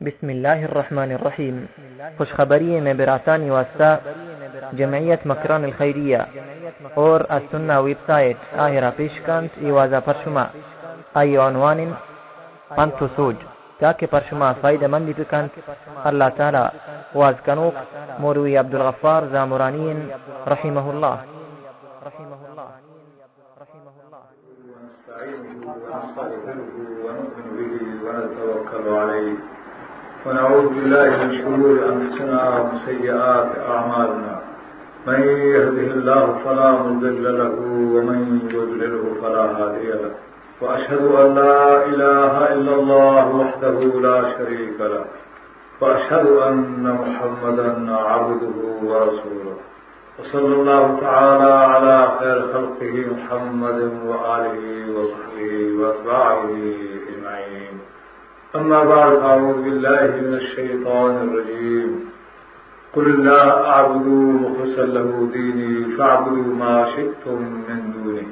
[0.00, 1.64] بسم الله الرحمن الرحیم
[2.18, 3.96] خوشخبری میں براسانی واسطہ
[4.72, 6.18] جمعیت مکران الخیریہ
[6.94, 10.14] اور السنہ ویب سایت آئی را پیشکند ایوازا پر
[11.38, 11.80] عنوان
[12.72, 13.36] انت سوج
[13.80, 15.58] تاکہ پر شما فائدہ مندی بکند
[16.04, 16.64] اللہ تعالی
[17.14, 17.74] واز کنوک
[18.18, 19.98] موروی عبدالغفار زامرانین
[20.46, 21.16] رحمه الله
[30.26, 34.40] ونعوذ بالله من شرور أنفسنا ومن سيئات أعمالنا.
[35.06, 37.54] من يهده الله فلا مضل له
[37.94, 40.10] ومن يضلله فلا هادي له.
[40.60, 45.04] وأشهد أن لا إله إلا الله وحده لا شريك له.
[45.80, 49.56] وأشهد أن محمدا عبده ورسوله.
[50.18, 54.58] وصلى الله تعالى على خير خلقه محمد وآله
[54.98, 56.44] وصحبه وأتباعه
[57.08, 57.25] أجمعين
[58.54, 62.10] أما بعد أعوذ بالله من الشيطان الرجيم.
[62.96, 68.26] قل الله أعبد مخلصا له ديني فاعبدوا ما شئتم من دونه.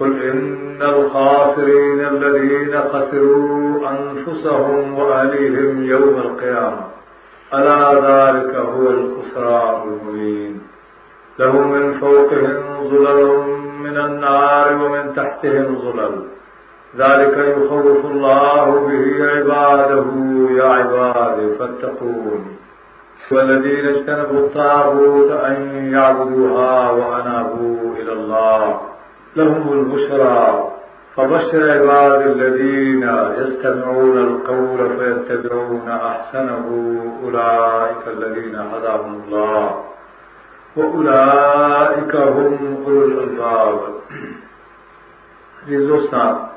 [0.00, 6.84] قل إن الخاسرين الذين خسروا أنفسهم وأهليهم يوم القيامة.
[7.54, 10.60] ألا ذلك هو الخسران المبين.
[11.38, 13.46] له من فوقهم ظلل
[13.82, 16.37] من النار ومن تحتهم ظلل.
[16.96, 20.06] ذلك يخوف الله به عباده
[20.50, 22.56] يا عباد فاتقون.
[23.32, 28.80] والذين اجتنبوا الطاغوت أن يعبدوها وأنابوا إلى الله
[29.36, 30.72] لهم البشرى.
[31.16, 33.02] فبشر عباد الذين
[33.38, 36.66] يستمعون القول فيتبعون أحسنه
[37.24, 39.84] أولئك الذين هداهم الله
[40.76, 43.80] وأولئك هم أولو الألباب.
[45.68, 46.47] دوستان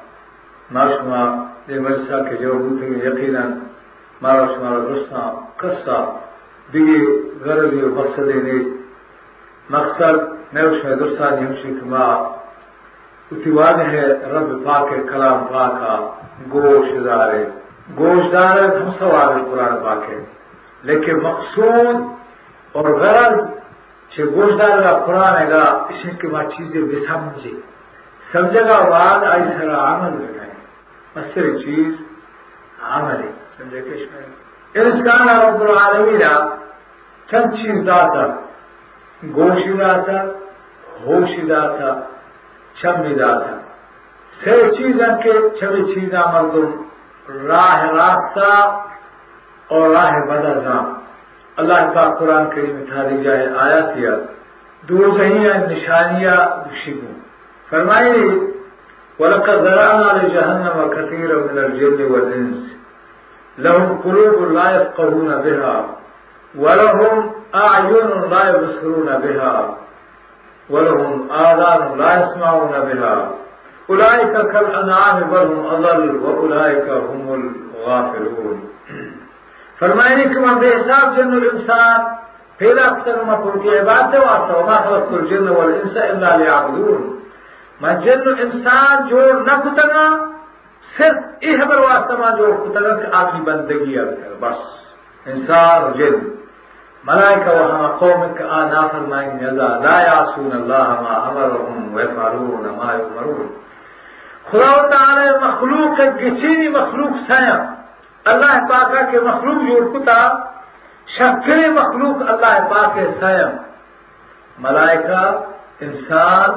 [0.73, 1.23] ناشما
[1.67, 3.51] یہ مجلسہ کے جو بوتے ہیں یقیناً
[4.21, 5.97] مارا شمارا درستان قصہ
[6.73, 6.99] دیگی
[7.43, 8.59] غرضی و مقصد نے
[9.69, 10.15] مقصد
[10.53, 12.05] میں اس میں درستان ہمشی کما
[13.31, 15.95] اتواج ہے رب پاک کلام پاکا
[16.53, 17.43] گوش دارے.
[17.99, 20.19] گوش دارے ہم سوال قرآن پاک ہے.
[20.83, 21.95] لیکن مقصود
[22.75, 23.37] اور غرض
[24.11, 27.51] چھ گوش دار کا قرآن ہے گا، اس کے بعد چیزیں بے سمجھے
[28.31, 30.40] سمجھے گا بعد آئی سرا عمل بتائیں
[31.15, 32.01] مستر چیز
[32.91, 34.07] عمل ہے، سمجھے کہ اس
[34.75, 36.21] انسان رب العالمین
[37.27, 38.25] چند چیز داتا،
[39.35, 40.21] گوشی داتا،
[41.05, 41.89] ہوشی داتا
[42.81, 43.57] چمی داتا۔
[44.31, 46.69] سے چیزاں کے چھوی چیزاں مردم
[47.47, 48.51] راہ راستہ
[49.69, 50.81] اور راہ بدازاں
[51.57, 54.15] اللہ کا قرآن کریم تھاری جائے آیا کیا
[54.83, 56.37] دو جہیاں نشانیاں
[56.81, 57.13] شگوں
[57.69, 58.29] فرمائیے
[59.21, 62.75] ولقد ذرعنا لجهنم كثيرا من الجن والإنس.
[63.57, 65.85] لهم قلوب لا يفقهون بها
[66.55, 69.77] ولهم أعين لا يبصرون بها
[70.69, 73.31] ولهم آذان لا يسمعون بها.
[73.89, 78.57] أولئك كالأنعام بل هم أضل وأولئك هم الغافلون.
[79.79, 81.99] فرمائنے کہ من حساب جن الإنسان
[82.57, 87.20] پیدا کتن ما پرکی عبادت واسطہ وما خلقت الجن والإنس إلا ليعبدون.
[87.81, 90.03] من جن انسان جوڑ نہ کتنا
[90.97, 94.59] صرف یہ خبر واسطہ جوڑ کتنا کہ آدمی بندگی کر بس۔
[95.25, 96.15] انسان و جن۔
[97.03, 103.47] ملائکہ وہاں قوم کا آنا فرمائیں نزا لا یعصون اللہ ما امرهم ویفعلون ما یؤمرون.
[104.51, 107.59] خدا تعالی مخلوق کسی مخلوق سیاں
[108.25, 110.21] اللہ پاکا کے مخلوق جوڑ کتا
[111.17, 113.49] شکر مخلوق اللہ پاک سیم
[114.57, 115.43] ملائکہ،
[115.79, 116.49] انسان،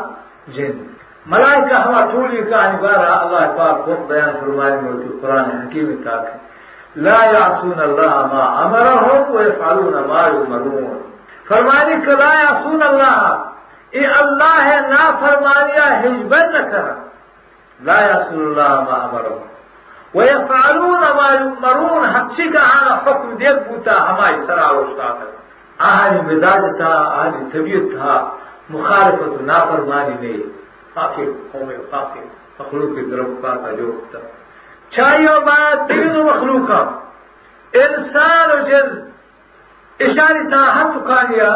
[0.48, 0.93] جن۔
[1.26, 6.26] ملائکہ ہما ٹولی کا بارہ اللہ پاک وقت بیان فرمائے ملتی قرآن حکیم تاک
[7.06, 11.00] لا یعصون اللہ ما امرهم ویفعلون ما یؤمرون۔
[11.48, 16.94] فرمانی کہ لا یعصون اللہ اے اللہ نا فرمانیہ حجبن نہ کرا
[17.80, 19.52] لا یعصون اللہ ما امرهم
[20.14, 25.30] ويفعلون ما يؤمرون حقیقہ آنا حکم دیکھ بوتا ہماری سرا روشتا تھا
[25.78, 28.14] آہنی مزاج تھا آہنی طبیعت تھا
[28.70, 30.36] مخالفت نافرمانی میں
[30.94, 32.20] کافی قوم کافی
[32.58, 34.18] مخلوق کی طرف کا تھا جو تھا
[34.88, 36.98] چاہیو بات تین مخلوقا
[37.72, 39.10] انسان و جن۔
[40.00, 41.54] اشاری تھا حد کانیا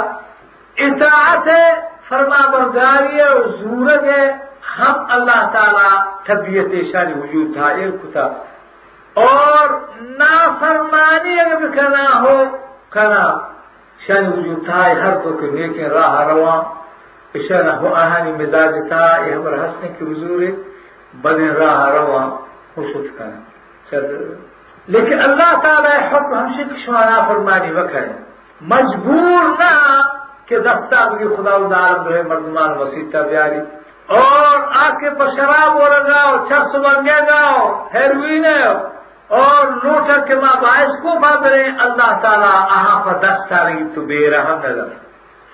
[0.77, 4.09] اطاعت ہے فرما برداری ہے اور و زورگ
[4.79, 8.33] ہم اللہ تعالی طبیعت اشاری وجود تھا، ایک تھا۔
[9.15, 9.71] اور
[10.01, 12.45] نافرمانی اگر بھی کرنا ہو،
[12.89, 13.39] کرنا۔
[14.07, 16.78] شان وجود تھا، ہر تو کہ نیک راہ رواں
[17.35, 20.41] اشارہ ہو آہانی مزاج تھا یہ ہمارا ہنسنے کی حضور
[21.23, 22.27] بدن راہ رواں
[22.75, 24.01] خوش کرنا
[24.89, 28.13] لیکن اللہ تعالی حکم ہم سے شمارا فرمانی وکرے
[28.69, 29.73] مجبور نہ
[30.47, 33.61] کہ دستہ بھی خدا ادارم رہے مردمان وسیطہ بیاری.
[34.19, 38.47] اور آ کے پر شراب ہو لگاؤ چرس بنگے گاؤ ہیروین
[39.39, 44.31] اور لوٹر کے ماں باعث کو بدرے اللہ تعالیٰ آہاں پر دستہ رہی تو بے
[44.31, 44.89] رہا نظر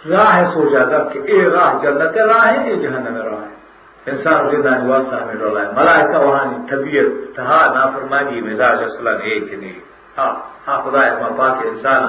[0.04, 3.58] راہ سو جاتا کہ اے راہ جنت راہ ہے اے جہنم راہ ہے
[4.06, 9.80] انسان زندہ نواسا میں ڈولا ہے ملائکہ وہاں طبیعت تہا نافرمانی مزاج اصلا ایک نہیں
[10.18, 10.34] ہاں
[10.68, 12.08] ہاں خدا ماں پاک انسان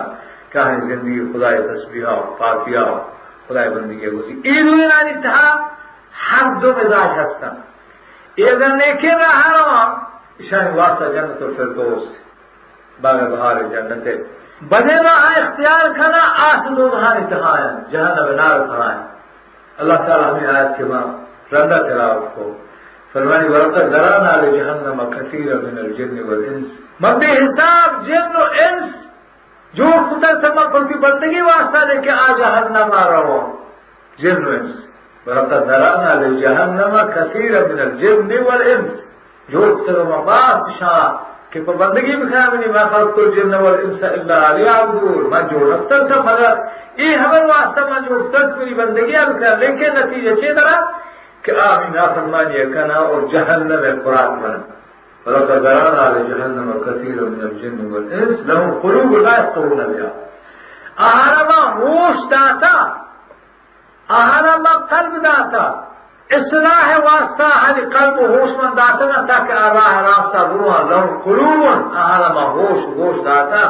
[0.53, 2.07] کیا ہے زندگی خدا تسبیح
[2.39, 2.85] پاکیا
[3.49, 5.51] خدا بندی کے اسی عید اللہ تہا
[6.23, 7.51] ہر دو مزاج ہستا
[8.39, 9.85] یہ اگر نیکے نہ ہارا
[10.51, 12.19] شاید واسطہ جنت اور پھر دوست
[12.99, 14.09] باغ بہار جنت
[14.62, 19.00] بنے رہا اختیار کرنا آس دو دہان اتہا جہاں نار کھڑا ہے۔
[19.78, 21.02] اللہ تعالیٰ ہمیں آیت کے ماں
[21.54, 22.58] رندا تلاوت کو
[23.14, 28.96] فرمانی ورقہ ذرا نال جہنم کثیر من الجن والانس مبی حساب جن و انس،
[29.74, 33.52] جو خدا سما پر کی بندگی واسطہ لے کے آ جہنم آ رہا
[34.18, 34.72] جن و انس۔
[35.28, 39.06] ولقد ذرأنا لجهنم كثيرا من الجن والإنس۔
[39.50, 43.78] جو اختر مباس شاء کہ پر بندگی بھی خیام نہیں ما خلق تو جن نور
[43.84, 46.58] انسا اللہ علی عبدور ما جو رفتن تا مرد
[47.02, 50.74] یہ حبر واسطہ ما جو رفتن تا بندگی ہم کھا لیکن نتیجے چی درہ
[51.44, 54.68] کہ آمی نا فرمانی اکنا اور جہنم اے قران مرد
[55.26, 60.10] فلکہ درانا علی جہنم کثیر من الجن نور انس لہم قلوب لا اتقرون بیا
[61.14, 62.76] آرما موش داتا
[64.10, 65.66] آرما قلب داتا۔
[66.30, 72.28] اصلاح واسطہ ہر قلب ہوش من داتا نہ تاکہ راہ راستہ گروہ لہو قلوبن آہلا
[72.34, 73.62] ما ہوش ہوش داتا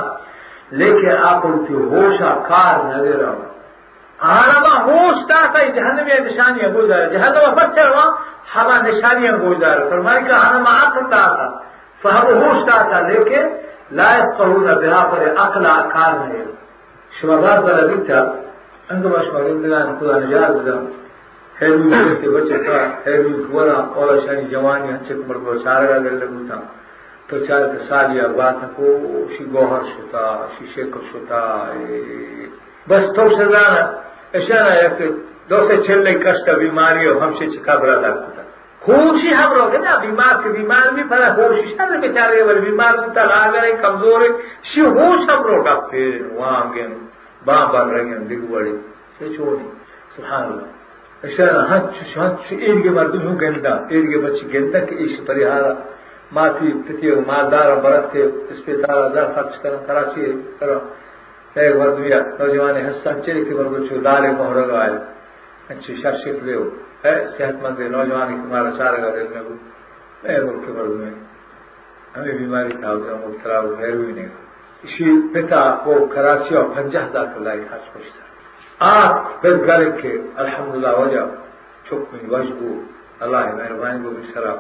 [0.80, 3.44] لیکن عقل تی ہوشا کار نگے رہو
[4.20, 8.12] آہلا ما ہوش داتا جہنمی نشانی گوئی دارے جہنم پتھر وہاں
[8.54, 11.48] حبا نشانی گوئی دارے فرمائی کہ آہلا ما عقل داتا
[12.02, 13.48] فہم ہوش داتا لیکن
[13.92, 16.44] لا يفقهون بها پر اقلا کار نگے
[17.12, 18.20] شما باز بلا بیتا
[18.90, 21.05] انگو باشما گیم بلا نکودا نجار بلا
[21.60, 26.58] که بچه کا هیروی کورا اولا شانی جوانی ہنچے کمر کو چارگا گر لگو تا
[27.28, 28.88] تو چار کے سالیا بات کو
[29.38, 30.26] شی گوہر شتا
[30.58, 31.42] شی شکر شتا
[32.88, 33.84] بس تو سزانا
[34.38, 35.00] اشانا یک
[35.50, 38.42] دو سے چھلے کشتا بیماری ہو ہم سے چکا برا دا کتا
[38.82, 42.94] خوشی ہم رو گے نا بیمار کے بیمار بھی پڑا خوشی شاید بیچارے والی بیمار
[42.98, 44.30] بھی تلا گئے کمزور ہے
[44.72, 46.88] شی ہوش ہم رو گا پھر وہاں گئے
[47.46, 48.72] باں بن رہی ہیں دگ بڑے
[49.20, 49.68] سے چھوڑی
[50.16, 50.75] سبحان اللہ
[51.24, 54.18] اشارہ ہنچ ہنچ ایڈ کے مردم ہوں گندا ایڈ کے
[54.54, 55.74] گندا کہ ایش پریہارا
[56.32, 60.32] ماتی پتی مالدار برت کے اس پہ دارا دار خرچ کرن کراچی
[62.40, 64.98] نوجوان حسن چلے کے مردم چھو لالے مہر گائے
[65.70, 66.56] اچھی شرشف لے
[67.04, 69.42] ہے صحت مند نوجوان کی تمہارا چار گا دل میں
[70.24, 71.02] اے ملک کے مردم
[72.16, 74.28] ہمیں بیماری تھا مبتلا ہو غیر نہیں۔
[74.84, 78.35] اسی پتا کو کراچی اور پنجہ ہزار کا لائی خرچ خوش
[78.80, 81.24] تھا آپ پھر گھر کے الحمدللہ وجہ،
[81.86, 82.74] چھپ میں وجبو
[83.20, 84.54] اللہ مہربانی کو بھی سرا،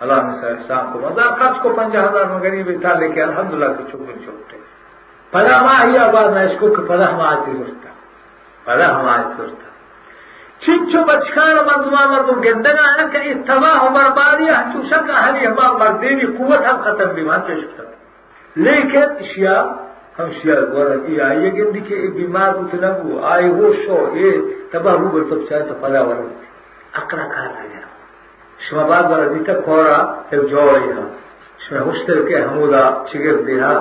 [0.00, 3.72] اللہ نے سر احسان کو مزہ خرچ کو پنجہ ہزار میں غریب تھا، لیکن الحمدللہ
[3.76, 4.56] کو چھپ میں چھپتے
[5.32, 7.88] پدا ماں ہی آباد میں اس کو کہ پدا ہم آج سوچتا
[8.64, 9.66] پدا ہم آج سوچتا
[10.60, 16.26] چچو بچکان مردما مردم گندگا ہے کہ اتباہ و بربادی چوشا کا ہری ہما مردینی
[16.38, 17.82] قوت ہم ختم بھی وہاں چشکتا
[18.56, 19.62] لیکن شیعہ
[20.18, 24.30] ہم شیعہ گورا کی آئیے گندی کہ بیمار اتنا وہ آئے وہ شو، یہ
[24.70, 26.24] تباہ رو بر تب چاہے تو پدا ورا
[26.98, 27.86] اکڑا کار رہ گیا
[28.64, 29.98] شما بعد ورا دیتا کورا
[30.28, 31.04] تب جوڑی ہا
[31.62, 33.74] شما ہوشتر کے حمودا چگر دیہا۔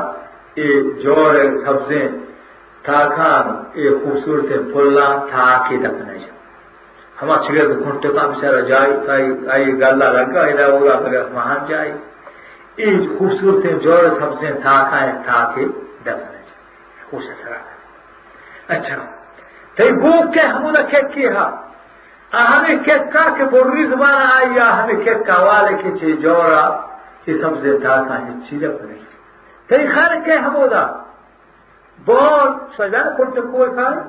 [0.56, 1.34] یہ جوڑ
[1.66, 2.08] سبزیں
[2.86, 3.48] تاکان
[3.82, 6.34] یہ خوبصورت پھلا تاکی دفنے جا
[7.22, 8.94] ہما چگر گھنٹے کا بچارا جائی
[9.54, 11.92] آئی گلا لگا ادھر ہوگا پھر مہان جائی۔
[12.82, 15.12] این خوبصورت جوڑ سبزیں تھا کھائیں
[16.14, 17.52] تھا کے دفن خوش اثر
[18.68, 18.96] اچھا
[19.76, 21.48] تی گو کے ہم نے کھیت کی ہا
[22.32, 26.66] ہمیں کھیت کا کہ بوری زبان آئی یا ہمیں کھیت کا والے کے چی جوڑا
[27.26, 28.94] چی سبزیں تھا کھائیں چی دفن
[29.70, 30.86] تی خیر کے ہم دا
[32.06, 34.00] بہت سجا کرتے کوئی کھائے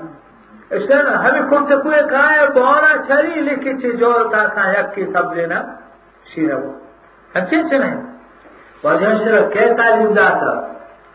[0.71, 5.05] اس نا ہمیں کرتے کوئی کھائے بہت چلی لیکن چی جوڑ تھا کھائیں یک کی
[5.05, 5.63] سبزیں نا
[6.35, 6.73] شیرہ وہ۔
[7.35, 7.63] اچھے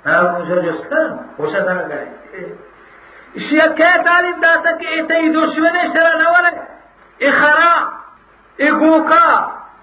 [0.05, 1.99] Özgüristan o'sha tanaqa
[3.39, 6.51] ishlayotgan ta'limdasaki этой dushmani sharanavara
[7.19, 7.73] и хара
[8.57, 9.27] и гука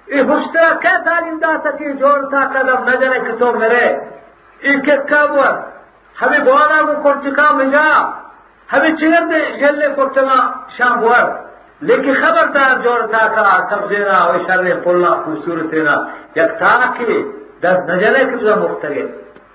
[0.06, 3.84] и хуштака ta'limdasaki jo'rta qadam najara kitob mere
[4.72, 5.48] ikke kabwa
[6.20, 7.86] hami bona bu kortika mija
[8.72, 10.38] hami chigande jelle kortama
[10.76, 11.26] shambwar
[11.88, 15.96] لیکن خبردار جوڑتا کا سبزینا و شر پلنا خوبصورتینا
[16.36, 17.22] یک تاکی
[17.62, 19.08] دست نجرے کبزا مختلف.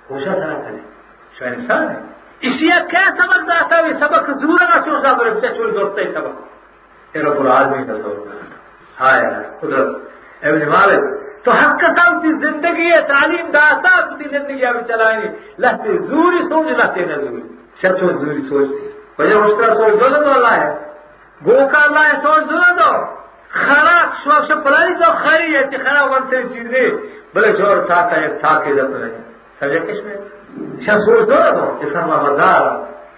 [0.09, 0.77] ہوشا سرا کرے
[1.39, 5.47] شاید انسان ہے۔ اسی کیا سبق داتا ہے؟ سبق ضرور نہ چون سا بڑے بچے
[5.47, 6.41] چوری دوڑتا ہے سبق۔
[7.13, 8.27] تیرا پورا آدمی کا سبق
[9.01, 9.23] ہائے
[9.59, 9.87] قدرت۔
[10.41, 11.03] ابن مالک
[11.43, 15.97] تو حق کا سب کی زندگی ہے، تعلیم داتا اپنی زندگی ابھی چلائیں گے۔ لہتے
[15.97, 17.41] زوری سوچ، لہتے نہ زوری
[17.77, 20.91] سچو زوری سوچتے وجہ اس طرح سوچ دو تو اللہ ہے۔
[21.45, 23.15] گو کا اللہ ہے، سوچ دو تو۔
[23.49, 26.89] خراب شوق سے پڑھائی تو خری ہے، چی خراب ونتے چیزیں
[27.33, 30.17] بلے جور تھا ہے تھا کے جب نہیں سمجھے کس میں؟
[30.85, 32.61] شاہ سوچ دو تو کہ فرما بردار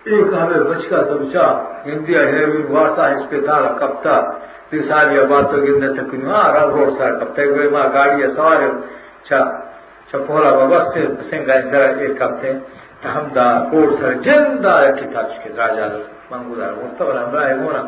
[0.06, 1.46] ایک ہمیں بچکا تو بچا،
[1.86, 7.20] ہندی ہے وارتا اسپتال کب تک ساری بات تو گرنے تک ہاں رنگ روڈ سر
[7.20, 8.58] کب تک گئے ماں گاڑی ہے، سوار
[9.28, 9.40] چا اچھا،
[10.10, 12.52] چپولا اچھا، بابا سے سنگا سر ایک ہفتے
[13.06, 15.88] ہم دا کوڑ سر جن دا کی تھا چکے راجا
[16.32, 17.82] مانگو دار مستقبل ہم رہے ہونا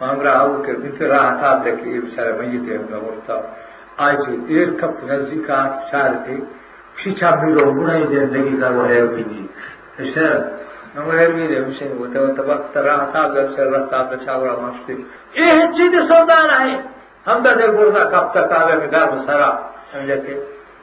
[0.00, 3.34] مانگرا آو کے بیتے راہ تھا تے کہ یہ بیچارے میت ہے، ہم مرتا۔
[4.06, 4.18] آج
[4.48, 5.50] ایک کپ نزدیک
[5.90, 6.10] چار
[7.00, 9.24] تھے شیچا میرو بڑھائی زندگی کا وہ ہے جی۔
[11.26, 14.94] بھی نہیں مشین ہوتے تھا جب سے رہتا تو چاورا ماستی
[15.34, 16.76] یہ چیز سودا رہے۔
[17.26, 19.50] ہم تو دیکھ بولتا کب تک آگے میں سارا
[19.92, 20.34] سمجھے کہ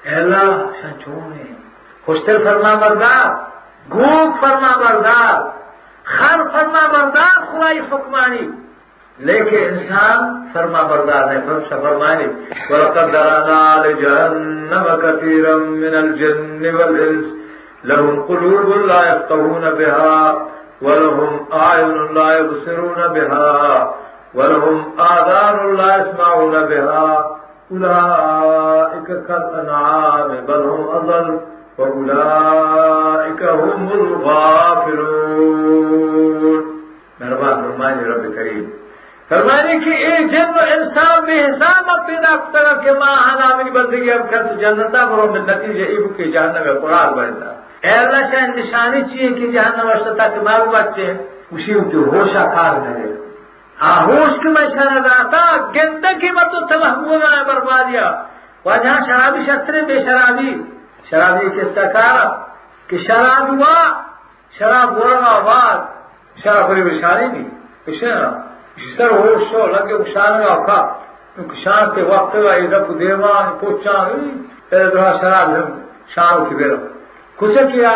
[0.05, 0.43] اہلا
[1.03, 1.43] چھوڑے
[2.05, 3.27] خوشتر فرما بردار
[3.93, 5.35] گوپ فرما بردار
[6.03, 8.47] خر فرما بردار خدائی حکمانی
[9.19, 12.25] لیکن انسان فرما بردار ہے فرمش فرمانی
[12.69, 17.25] وَلَقَدْ دَرَنَا لِجَهَنَّمَ كَثِيرًا مِنَ الْجِنِّ وَالْإِنسِ۔
[17.83, 20.47] لهم قلوب لا يفقهون بها،
[20.81, 23.91] ولهم أعين لا يبصرون بها،
[24.35, 27.37] ولهم آذان لا يسمعون بها۔
[27.71, 31.37] أولئك كالأنعام، بل هم أضل،
[31.77, 36.81] وأولئك هم الغافلون۔
[37.19, 38.86] مہربان، فرمائے رب کریم۔
[39.29, 44.11] فرمانے کہ اے جن و انسان بے حساب پیدا کرتا کہ ماں ہانا میری بندگی
[44.11, 47.49] اب کر تو جنتا برو میں نتیجہ ایب کے جہنم میں قرآن بنتا۔
[47.81, 51.07] اے اللہ شاید نشانی چاہیے کہ جہنم اشتا کہ معلوم بچے
[51.51, 53.13] اسی کی ہوشا کار کرے
[53.81, 55.41] ہاں ہوش کی میں شرح رہتا
[55.75, 58.07] گندگی مت تو تمہمون ہے بربادیا
[58.65, 60.51] وجہ شرابی شطرے بے شرابی۔
[61.09, 62.27] شرابی کے سکارا
[62.87, 63.77] کہ شراب ہوا،
[64.57, 65.77] شراب بولنا بعد
[66.43, 67.49] شراب بڑی بشاری نہیں۔
[67.85, 68.03] کچھ
[68.97, 70.79] سر ہوش شو لگے شان میں اوکھا
[71.63, 73.97] شان کے وقت کا ادھر دیوان پوچھا
[75.21, 75.49] شراب
[76.15, 76.77] شان کی بیرو
[77.39, 77.91] کچھ کیا؟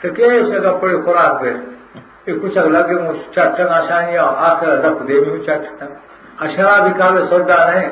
[0.00, 4.16] تو کیسے گا پڑے خوراک پہ کچھ لگے مجھ چٹن آسانی
[4.48, 5.86] آخر دپ دے بھی چٹتا
[6.44, 7.90] اشرابی کالے سودا نہیں۔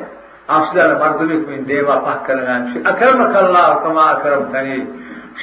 [0.55, 2.55] افضل مردمی کو دیوا پاک کرنا
[2.91, 4.79] اکرم اللہ کما اکرم کنی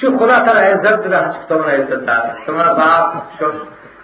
[0.00, 3.42] شو خدا تعالی عزت رہا تمہارا عزت دار۔ تمہارا باپ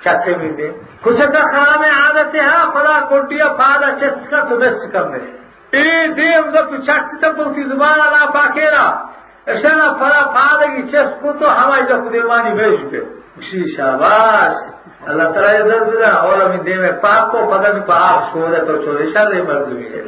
[0.05, 0.69] چاچے بھی دے۔
[1.03, 5.25] کچھ کا خراب عادت ہے ہاں، خدا کوٹیا فادا چس کا تو بس کم ہے
[5.71, 8.87] اے دیم دب چٹ تک کی زبان اللہ پاکیرا
[9.47, 13.01] اشنا فلا فادا کی چس کو تو ہماری جب دیوانی بھیج پہ۔
[13.37, 14.55] اسی شاباش۔
[15.07, 18.65] اللہ تعالی عزت دے، اور ہمیں دے میں پاک کو پتہ نہیں پاک سو چھوڑے
[18.65, 20.03] تو چھوڑے شر مردمی ہے۔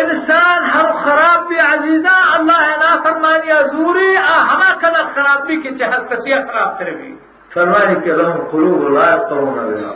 [0.00, 5.98] انسان ہر خراب بھی عزیزہ، اللہ نا فرمانی ازوری ہما کلا خراب بھی کی چہر
[6.04, 7.16] کسی خراب کرے بھی۔
[7.54, 9.92] فرمانی کہ لهم قلوب لا يفقهون بها.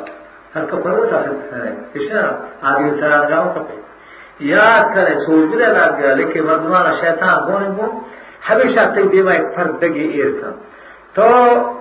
[0.54, 1.70] ہر کا پرو تھا ہے.
[1.92, 2.22] کشنا
[2.70, 3.76] آگے سرا جاؤ کپے
[4.50, 7.86] یاد کرے، سوچ بھی لگ گیا، لیکن مردمان شیطان ہونے کو
[8.50, 10.50] ہمیشہ تے دیوا ایک فرد دگی ایر کا
[11.14, 11.26] تو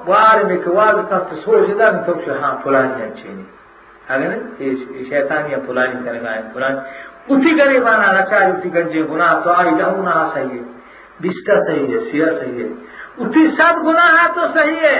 [0.08, 3.50] وار میں کہ واز کا تو سوچ دا میں تو ہاں فلانی اچھی نہیں؟
[4.14, 6.80] اگر یہ شیطان یا فلانی کرے گا فلانی.
[7.32, 10.64] اسی گریبانا نچاری اسی گنجے گناہ تو آئی جاؤ گناہ صحیح ہے.
[11.22, 12.70] بستا صحیح ہے سیاہ صحیح ہے.
[13.22, 15.00] اسی سب گناہ تو صحیح ہے.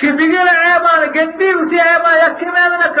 [0.00, 3.00] ಕಿಬಿಗಿನ ಆಯಮ ಗೆದ್ದಿ ಉಸಿ ಆಯಮ ಯಕ್ಕಿ ಮೇದನಕ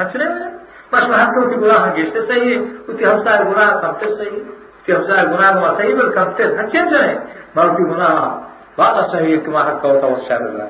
[0.00, 0.58] ہنسنے میں
[0.92, 4.94] بس وہ ہاتھوں کی گناہ گیستے صحیح ہے اسی ہمسائے گناہ کمتے صحیح ہے اسی
[4.94, 7.18] ہمسائے گناہ گناہ صحیح بل کمتے ہنسے جو ہے
[7.54, 8.40] بلکہ گناہ
[8.76, 10.62] بات صحیح ہے کہ وہاں کا ہوتا وہ شاید اللہ۔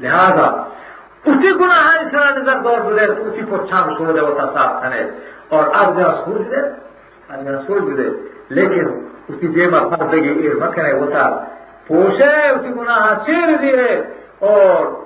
[0.00, 0.46] لہذا،
[1.24, 4.82] اسی گناہ اس طرح نظر دور دے، تو اسی کو چھام چھوڑ دے ہوتا صاف
[4.82, 5.10] کھنے
[5.48, 6.56] اور آج میرا سوچ دے،
[7.28, 8.08] آج میرا سوچ دے۔
[8.48, 11.44] لیکن اس اسی دیما فرد گی ایر مکھنے ہوتا
[11.86, 14.02] پوشے، اسی گناہ چیر دیے۔
[14.38, 15.05] اور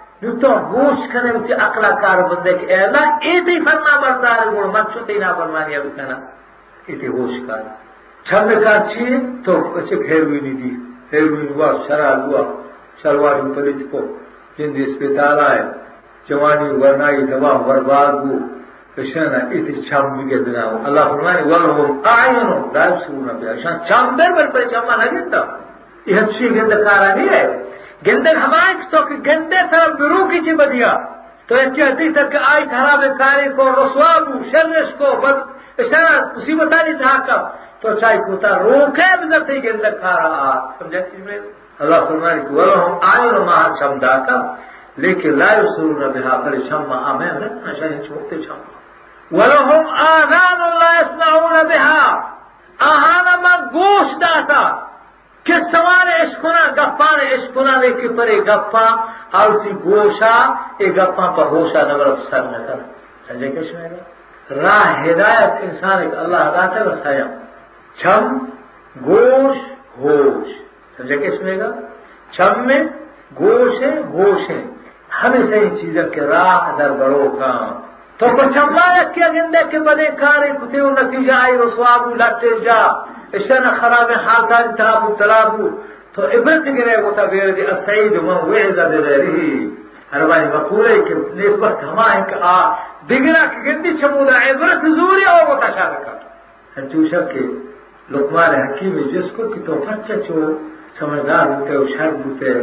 [0.21, 4.65] نو تو ہوش کنے تی عقل کار بندے کہ اے اللہ ایتی فرما بردار گوڑ
[4.65, 6.17] مت چھو تینا فرمانی اب کنا؟
[6.87, 7.61] ایتی ہوش کار
[8.27, 9.05] چھند کا چھی
[9.45, 10.71] تو اچھے پھیر ہوئی نہیں دی۔
[11.09, 12.43] پھیر ہوئی ہوا شرع ہوا
[13.03, 13.99] شلوار پلیت کو۔
[14.57, 15.63] جن دی اسپیتال آئے،
[16.29, 18.37] جوانی ورنائی تباہ برباد ہو۔
[18.95, 23.75] کشنا ایتی چھم بھی کے دنا ہو اللہ فرمانی ولہم اعینو لا یبصرون بها۔ شان
[23.87, 25.41] چھم در بر پر چھم نہ گندا
[26.05, 27.70] یہ ہچی گند کارا نہیں ہے۔
[28.07, 30.97] گندر ہمائیں تو کہ گندے طرف درو کی چی بدیا؟
[31.47, 35.37] تو ایک حدیث تک کہ آئی خراب کاری کو رسوابو شرش کو بد
[35.77, 37.41] اشارہ مصیبت آنی تھا کب
[37.81, 41.39] تو چاہی کوتا روکے بزر تھی گندر کھا رہا سمجھا چیز میں؟
[41.79, 44.55] اللہ فرمانی کہ ولہم آئین ماہ چمدا کا
[44.97, 48.69] لیکن لا یسرون بها پر شمع آمین، رکھنا چاہیے، چھوٹے شمع۔
[49.31, 52.31] ولہم آذان لا يسمعون بها۔
[52.79, 54.90] آہانا من گوش داتا
[55.43, 58.87] کہ سوار اشکنا گپان اشکنا نے کہ پرے گپا
[59.37, 60.35] اور اسی گوشا
[60.77, 62.79] اے گپا پر ہوشا نگر سر نہ کر۔
[63.27, 63.89] سمجھے کیا شمائے
[64.63, 67.25] راہ ہدایت انسان ایک اللہ ہدایت ہے رسایا
[67.99, 68.23] چھم
[69.07, 69.57] گوش
[69.97, 70.47] ہوش۔
[70.97, 71.69] سمجھے کیا سنے گا
[72.35, 72.81] چھم میں
[73.39, 74.61] گوش ہے ہوش ہے۔
[75.23, 77.51] ہمیں صحیح چیزیں کے راہ در بڑو کا
[78.17, 82.81] تو پچھما کیا گندے کے بڑے کارے کتے نتیجہ آئی رسوابو لٹے جا
[83.35, 85.69] إشتنا خراب حال تاری تلابو
[86.13, 89.51] تو عبرت گرے گو تا بیر دی السعید من وعزا دے رہی
[90.13, 92.55] ہر بانی مقولے کہ نیک وقت ہما ہے کہ آ
[93.09, 96.13] بگرا کہ گندی چمودا عبرت زوری أو تا شارکا
[96.77, 97.41] ہنچوشا کہ
[98.11, 100.35] لقمان حکیم جس کو کہ تو بچہ چو
[100.99, 102.53] سمجھدار ہوتے و شر ہوتے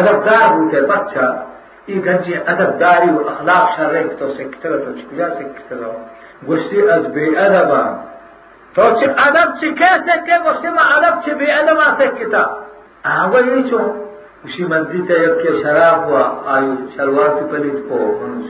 [0.00, 1.26] ادبدار ہوتے بچہ
[1.86, 5.82] ای گنجی ادبداری و أخلاق شر رہے تو سکتر تو چکجا سکتر
[6.46, 8.13] گوشتی از بے ادبان
[8.74, 12.44] تو چې ادب چې کیسه کې وسمه ادب چې به ادب اسکتا
[13.04, 13.82] هغه یې شو
[14.44, 16.64] اسی مسجد ته یو کې شراب وا آی
[16.96, 17.98] شلوار ته پلیت کو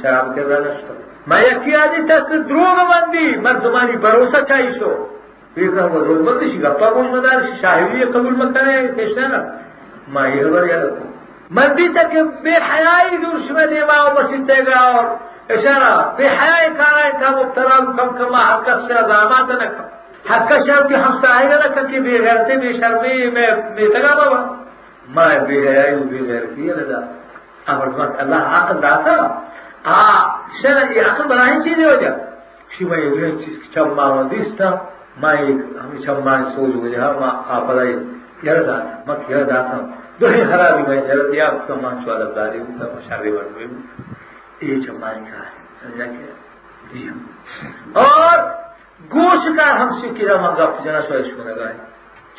[0.02, 0.94] شراب کې ورنشته
[1.32, 4.92] ما یکی ادي تاسو دروغ باندې مردمانی باور چای شو
[5.54, 9.40] پیغه و روز مرد شي غپا کوم مدار شاهوی قبول مکنه کښنه
[10.08, 10.92] ما یې ور یاد
[11.50, 15.04] مسجد ته کې به حیاي دور شمه دی ما او بسیته اور
[15.56, 19.86] اشاره به حیاي کارای ته مبتلا کم کما حرکت سے عظامت نه کم
[20.30, 24.14] حق شرم کی ہم سائے گا رکھا کہ بے غیرتی بے شرمی میں بے تگا
[24.14, 24.40] بابا۔
[25.08, 27.00] میں بے غیرائی بے غیرتی ہے لدا
[27.66, 29.14] امر وقت اللہ عقل داتا۔
[29.84, 30.00] آ
[30.62, 32.10] شر یہ عقل بنائی چیز ہو جا۔
[32.72, 34.70] شی میں یہ چیز کی چم ماں دیستا
[35.22, 37.92] میں ایک ہمیں چم ماں سوچ ہو جا ماں آپ بلائی
[38.42, 39.76] یہ دا مت یہ داتا
[40.20, 43.66] دو ہی خرابی میں جرد یا آپ کا ماں چوالا داری ہوں مشاہدے ورد ہوئی
[44.60, 46.34] یہ چمائی کا ہے سمجھا کیا
[46.92, 47.08] جی
[47.92, 48.38] اور
[49.12, 51.76] گوش کا ہم سے کیا منگا جنا سو عشق لگائے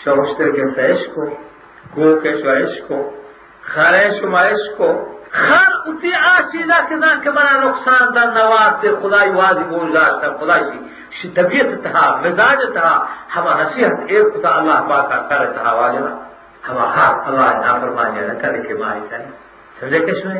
[0.04, 1.26] شوشتر کے سیش کو،
[1.96, 2.98] گو کے سوائش کو،
[3.62, 4.90] خرے شمائش کو۔
[5.32, 10.24] خر اتی آ چیزا کے نام کے بنا نقصان در نواز دے خدائی واضح گوشداشت
[10.24, 10.64] ہے خدائی
[11.18, 12.90] شی طبیعت تھا مزاج تھا
[13.36, 16.12] ہما نصیحت ایک خدا اللہ پاک کا کر تھا واجنا
[16.70, 19.28] ہما ہر اللہ نافرمانی نہ کرے کے ماہی کرے۔
[19.80, 20.40] سمجھے کس میں؟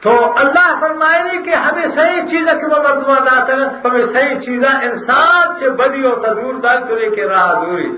[0.00, 4.88] تو اللہ فرمائے کہ ہمیں صحیح چیزیں کہ وہ مردمان آتا ہے ہمیں صحیح چیزیں
[4.88, 7.90] انسان سے بدی اور تدور دار چلے کے راہ دوری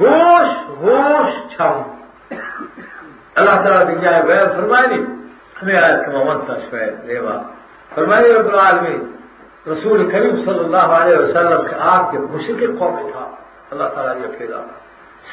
[0.00, 1.82] گوش ہوش چھم
[3.34, 5.00] اللہ تعالیٰ کی جائے غیر فرمائے
[5.62, 7.42] ہمیں آئے کہ محمد تشفیر ریوا۔
[7.94, 9.12] فرمائے رب العالمین،
[9.66, 13.30] رسول کریم صلی اللہ علیہ وسلم کے آپ کے مشکل قوم تھا۔
[13.70, 14.56] اللہ تعالیٰ یہ پھیلا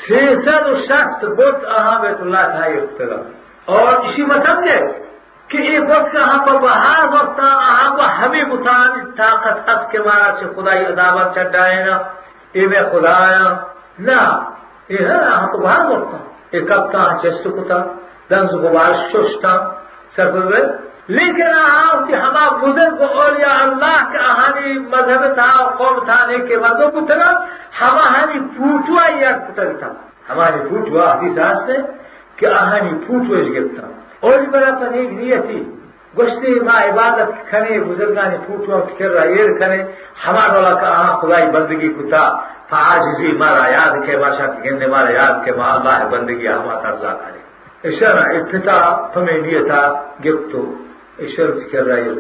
[0.08, 3.20] سیسد شخص بت اہاں بیت اللہ تھا یہ اختلاف۔
[3.66, 5.05] اور اسی میں سمجھے
[5.48, 10.36] کہ ایک وقت کا ہم پر بحاظ ہوتا ہم ہمیں متعانی طاقت حس کے مارا
[10.40, 11.98] سے خدای عداوت چڈائے نا۔
[12.54, 13.58] یہ میں خدا آیا۔
[14.00, 14.50] نہ
[14.90, 16.18] یہ ہے ہم کو بحاظ ہوتا
[16.52, 17.78] یہ کب کا چست کتا
[18.30, 19.58] دنس کو بار ششتا
[20.16, 20.32] سر
[21.08, 26.58] لیکن آہاں کہ ہما بزرگ اولیاء اللہ کے آہانی مذہب تھا، قوم تھا نہیں کے
[26.58, 27.46] مردوں کو تھا۔
[27.82, 29.94] ہما ہمیں پوچھوا یا پتر تھا۔
[30.30, 31.78] ہماری پوچھوا، حدیث سے
[32.36, 33.88] کہ آہانی پوچھو اس گرتا
[34.20, 35.62] اور بڑا پر ایک نیتی.
[36.18, 39.80] گشتی ما عبادت کھنے بزرگان پوچھو فکر رہا یہ کھنے
[40.26, 42.24] ہمارا والا کا آہاں خدای بندگی کتا.
[42.70, 47.42] فعاجزی مارا یاد کے باشا گندے مارا یاد کے، ما اللہ بندگی ہما ترزا کرے.
[47.90, 48.80] اشارہ ابتدا
[49.14, 49.82] تمہیں نیتا
[50.26, 50.62] گفتو
[51.26, 52.14] اشار فکر رہا یہ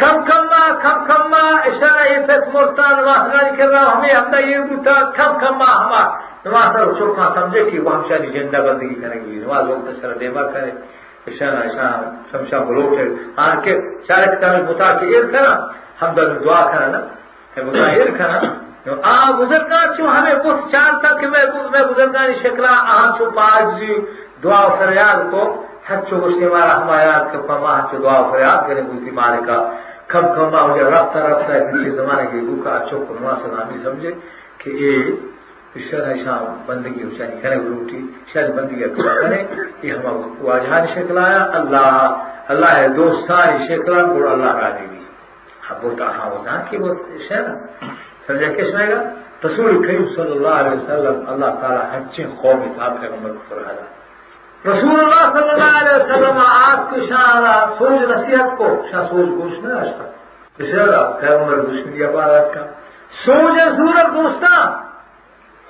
[0.00, 4.14] کم کم ما، کم کم ما، اشارہ یہ پیس مرتا نواز گاری کر رہا ہمیں
[4.14, 6.02] ہم ہمدا یہ بوتا کم کم ما ہما.
[6.44, 10.42] نواز سر چوکا سمجھے کہ وہ ہمشانی جندہ بندگی کریں گی نواز وقت سر دیما
[10.52, 10.70] کرے
[11.26, 12.92] اشارہ اشارہ شمشا بلوک
[13.44, 13.74] آن کے
[14.08, 15.54] شارک تعالی بتا کے ایک کرا
[16.02, 17.00] ہم در دعا کرا نا۔
[17.56, 18.38] ظاہر کنا
[19.02, 23.92] آ بزرگان چوں ہمیں کچھ چارتا کہ میں میں بزرگانی شکلا آہاں چوں پاج جی
[24.44, 25.42] دعا فریاد کو۔
[25.88, 29.58] ہر ہچو گشتے مارا ہمارا کہ پما ہچو دعا فریاد کرنے بوتی مارے کا۔
[30.12, 34.12] کم کم آ ہو رفتہ رفتہ ہے پیچھے زمانے کے بھوکا اچھو کو نواسا سمجھے
[34.58, 34.94] کہ یہ
[35.90, 38.00] شر شام بندگی ہو چاہیے کرے روٹی
[38.32, 39.42] شاید بندگی کرے،
[39.82, 40.04] یہ ہم
[40.40, 41.90] واجہان شکلایا اللہ
[42.52, 45.00] اللہ ہے دوستان شکلا گڑ اللہ راضی بھی
[45.70, 46.38] اب وہ ہاں وہ
[46.70, 46.94] کی وہ
[47.28, 47.46] شہر
[48.26, 49.00] سمجھا کس میں گا
[49.44, 53.84] رسول کریم صلی اللہ علیہ وسلم، اللہ تعالیٰ ہچے قوم تھا پیغمبر کو فرحالا
[54.64, 59.58] رسول اللہ صلی اللہ علیہ وسلم، آپ کی شاہ سوچ نصیحت کو، شاہ سوچ گوش
[59.64, 60.04] نہ رشتا
[60.58, 62.64] بشرا پیغمبر دشمنی عبادت کا
[63.24, 64.52] سوچ صورت دوستا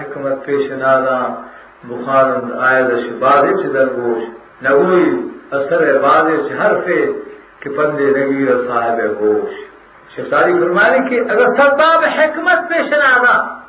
[0.00, 1.20] حکمت پیش نادا
[1.90, 4.22] بخارند آید شباده چه درگوش
[4.62, 7.08] نگوی اثر بازه چه حرفه
[7.60, 9.50] که پنده نگیر صاحب گوش.
[10.16, 13.59] شیخ ساری فرمانی که اگر سدباب حکمت پیش نادا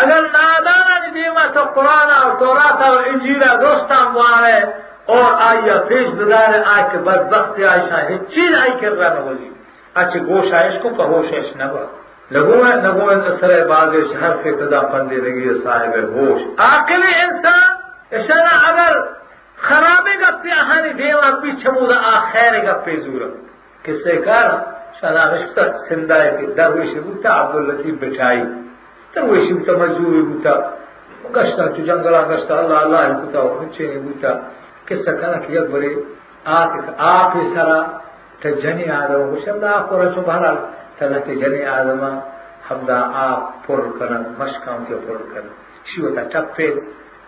[0.00, 4.58] اگر نادانا نی دیما تو قرآن اور توراتا اور انجیلا دوستا موارے
[5.12, 9.48] اور آئیا پیش بدار آئی کے بدبخت آئیشا ہے چیز آئی کر رہا نہ نگوزی
[10.00, 11.84] اچھا گوش آئیش کو کہوش ایش نگو
[12.30, 16.42] لگو ہے نگو ہے سر باز شہر فی قدا پندے لگی صاحب گوش.
[16.66, 19.00] عاقل انسان اشنا اگر
[19.58, 23.28] خرابے گا پی آہانی دیوا پیچھے مودا آخیر گا پی زورا
[23.84, 24.56] کس سے کارا
[25.00, 28.42] شنا رشتہ سندائے کی درویشی بوتا عبداللطیف بچائی
[29.14, 30.54] ترویشیم تا مجبوری بوتا
[31.34, 34.32] گشتا تو جنگلا گشتا اللہ اللہ بوتا ہنچینی بوتا
[34.88, 35.94] قصہ کنا کی یک بری
[36.46, 37.80] آقی سرا
[38.40, 40.56] تجنی آدم گوشم دا آق پورا چون بحرال
[40.98, 42.02] تلا تجنی آدم
[42.70, 45.48] ہم دا آق پر کنن مشکان کیا پر کنن
[45.84, 46.68] شیو تا ٹپ پی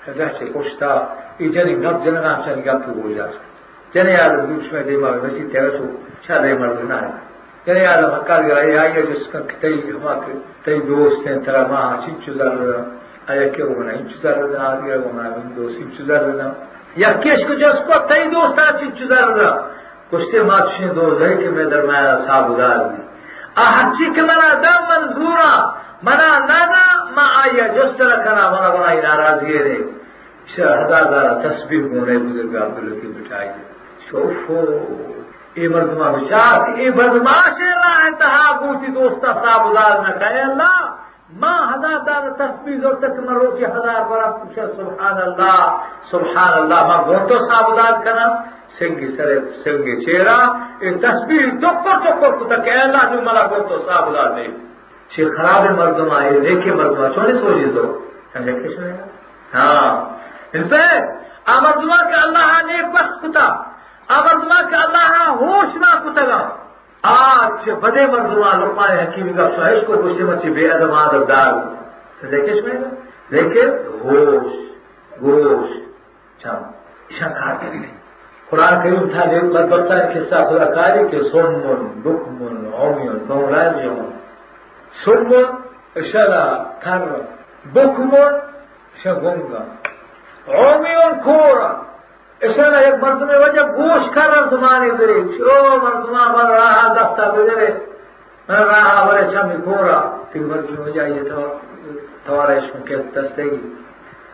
[0.09, 0.91] داشتی خوشتا
[1.39, 3.41] ای جنی گب جنن آمشن گب تو گوی داشت
[3.95, 5.85] جنی آدم گوشم دیما بسی تیرا تو
[6.27, 7.30] شا دیما بنا ہے
[7.68, 10.14] جنی آدم حقال گرا یہ آئیے جس کا کئی ہما
[10.66, 12.82] کئی دوست ہیں ترا ماں چنچو زر رہا
[13.28, 16.52] آیا کیا ہونا انچو زر رہا آدھیا ہونا من دوست انچو زر رہا
[16.96, 19.54] یا کیش کو جس کو تئی دوست آ چنچو زر رہا
[20.12, 23.02] کشتے مات شین دوست ہے کہ میں درمیان صاحب ادار دی
[23.58, 25.52] آہچی کہ منا دم منظورا
[26.04, 27.26] منا نانا ما
[35.57, 40.77] اے مردمہ بچار اے بدماش اللہ انتہا بوتی دوستا، صاحب ادار نہ کہے اللہ۔
[41.41, 45.59] ما ہزار دار تسبیح زور تک مرو کی ہزار برا پوچھا، سبحان اللہ
[46.11, 48.27] سبحان اللہ ما گھوٹو صاحب ادار کنا
[48.79, 50.39] سنگی سرے، سنگی چیرا،
[50.83, 54.47] اے تسبیح ٹکر ٹکر کتا کہ اللہ جو ملا گھوٹو صاحب ادار دے۔
[55.11, 57.85] چھ خراب مردمہ اے نیکے مردمہ چونے سوچی سو
[58.33, 58.93] سمجھے کش میں
[59.55, 59.91] ہاں۔
[60.55, 60.83] ان پہ
[61.55, 63.47] آمردمہ کہ اللہ نیک بخت کتا
[64.17, 66.41] آمردمہ کہ اللہ ہاں ہوش نہ کتا گا
[67.03, 71.53] آج بدے مردمہ لرمائے حکیمی کا سوہش کو گوشتے مچی بے ادم آدم دار۔
[72.23, 72.75] لیکن اس میں
[73.31, 73.69] لیکن
[74.05, 74.53] ہوش،
[75.23, 75.71] گوش۔
[76.37, 76.63] اچھا، چم
[77.11, 77.95] اشان کار کری گئی
[78.51, 84.11] قرآن کریم تھا لیکن بدبختہ قصہ خدا کاری کہ سنمن بکمن عمیون نوراجیون
[85.05, 85.45] سنمن
[85.97, 86.43] اشارہ
[86.81, 87.07] کر
[87.75, 88.39] بکمن
[89.05, 89.63] شگنگا
[90.49, 91.71] عمیون کورا
[92.49, 97.67] اشارہ ایک مردم وجہ گوش کر رہا زمانے درے شو مردمہ من راہا دستا بجرے
[98.49, 99.99] من راہا ورے شمی کورا
[100.31, 101.23] تک مردم وجہ یہ
[102.27, 103.61] توارا عشق کے دستے گی۔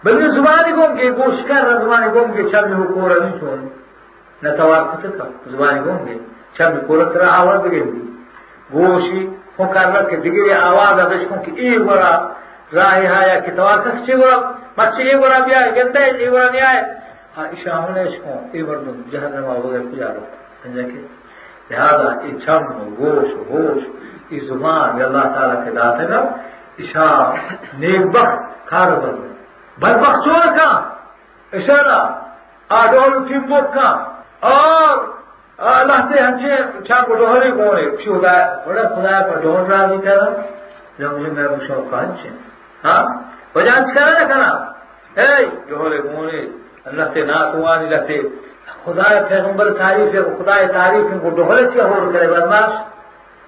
[0.04, 3.56] بلکہ زبانی گم کے گوش کر رہا زمانے گم کے چمی ہو کورا نہیں چھوڑ
[4.42, 6.14] نہ توار کتا زبانی گم کے
[6.58, 8.04] چمی کورا ترا آواز بگن دی
[8.74, 9.24] گوشی
[9.58, 12.12] ہو کر رہا کہ دگری آواز ابشکوں کی ای ورا
[12.76, 14.38] راہی ہایا کہ توار کس چی ورا
[14.78, 15.14] مچی ای
[15.44, 16.82] بھی آئے، گندے ای ورا نہیں آئے۔
[17.36, 20.20] شامل کو یہ مردم جہنم وغیرہ پجارو
[20.62, 21.00] سمجھا کہ
[21.70, 23.82] لہذا یہ چھم گوش، ہوش،
[24.30, 26.20] یہ زبان اللہ تعالیٰ کے دات ہے نا
[26.76, 27.08] ایشا
[27.74, 29.20] نیک بخت کار بند
[29.78, 30.70] بدبخت چور کا
[31.52, 32.00] اشارہ،
[32.70, 33.90] آڈول کی ٹیمبوک کا
[34.48, 34.96] اور
[35.58, 40.28] اللہ سے ہنچے چھا کو ڈوہری گونے خدا، بڑا خدا پر ڈوہر راضی کرا
[40.98, 42.28] جب مجھے میں پوچھا کہ ہنچے
[42.84, 43.02] ہاں؟
[43.54, 44.50] وجہ ہنچ کرا نہ کرا
[45.16, 46.40] اے ڈوہرے گونے
[46.86, 48.22] اللہ سے نہ توانی لگتے
[48.84, 52.70] خدا پیغمبر تعریف ہے، خدا تعریف ہے وہ ڈوہر سے ہو کرے بدماش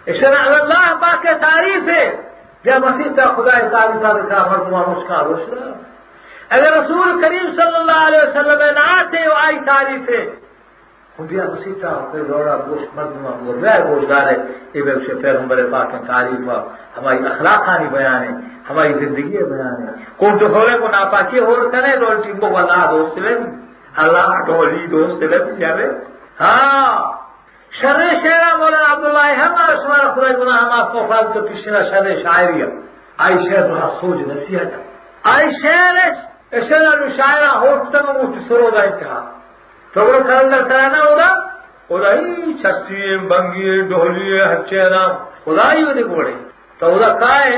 [0.06, 2.16] اشنا اللہ پاک کے تعریف ہے۔
[2.64, 5.72] یا مسیح کا خدا تعریف کا مردما مسکا روشنا
[6.48, 10.47] اگر رسول۔ کریم صلی اللہ علیہ وسلم نہ تھے وہ آئی تعریف ہے۔
[11.18, 13.52] خدیا مسیح کا پھر دوڑا گوشت مردما وہ
[13.84, 14.36] گوشت دار ہے
[14.74, 16.58] یہ پیغمبر پاک کے تعریف ہوا
[16.96, 18.34] ہماری اخلاقانی بیان ہے
[18.68, 23.32] ہماری زندگی ہے بنانے کو ڈھولے کو ناپاکی ہو کرے ڈولٹی کو بنا دوست لے
[24.02, 25.88] اللہ ڈولی دوست لے جاوے
[26.40, 26.92] ہاں
[27.72, 31.80] شر شیرا مولانا عبداللہ ہے ہمارا شمارا خدا گنا ہم آپ کو فرض تو پیشنا
[31.88, 32.62] شر شاعری
[33.18, 34.78] آئی شہر بڑا سوچ نصیحت
[35.32, 35.98] آئی شہر
[36.52, 39.36] اشنا شاعرہ ہوٹ تک وہ سرو دا اتحاد
[39.94, 41.30] تو وہ کرندر سرانا ہوگا،
[41.88, 45.02] خدائی چھسی بنگی ڈھولی ہچینا
[45.44, 46.12] خدائی وہ دیکھ
[46.80, 47.56] تو وہ کائے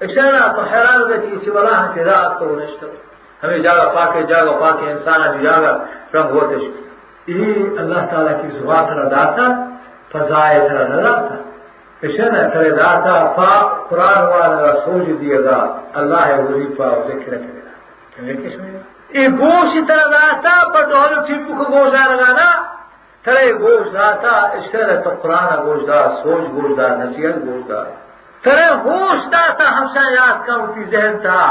[0.00, 2.84] اشارہ تو حیران ہوگا کہ اسی والا ہم رات تو نشت
[3.42, 5.72] ہمیں جاگا پاکے جاگا پاکے، انسان ابھی جاگا
[6.14, 6.56] رنگ ہوتے
[7.28, 9.44] یہ اللہ تعالیٰ کی زبان تھا داتا،
[10.12, 11.36] فضائے تھا نظر تھا
[12.06, 13.50] اشارہ کرے داتا، فا
[13.88, 15.58] قرآن والا سوچ دیے گا،
[16.00, 17.72] اللہ ہے وظیفہ اور ذکر کرے گا۔
[18.12, 18.36] کیوں یہ
[19.37, 22.49] گوشت طرح داتا پر ڈولو ٹیپو کو گوشت آ لگانا
[23.25, 27.85] ترے گوشت داتا اس طرح تو قرآن گوشت دار سوچ گوشت دار نصیحت گوشت دار
[28.43, 31.41] ترے ہوش تھا ہمشا یاد کا ان کی ذہن تھا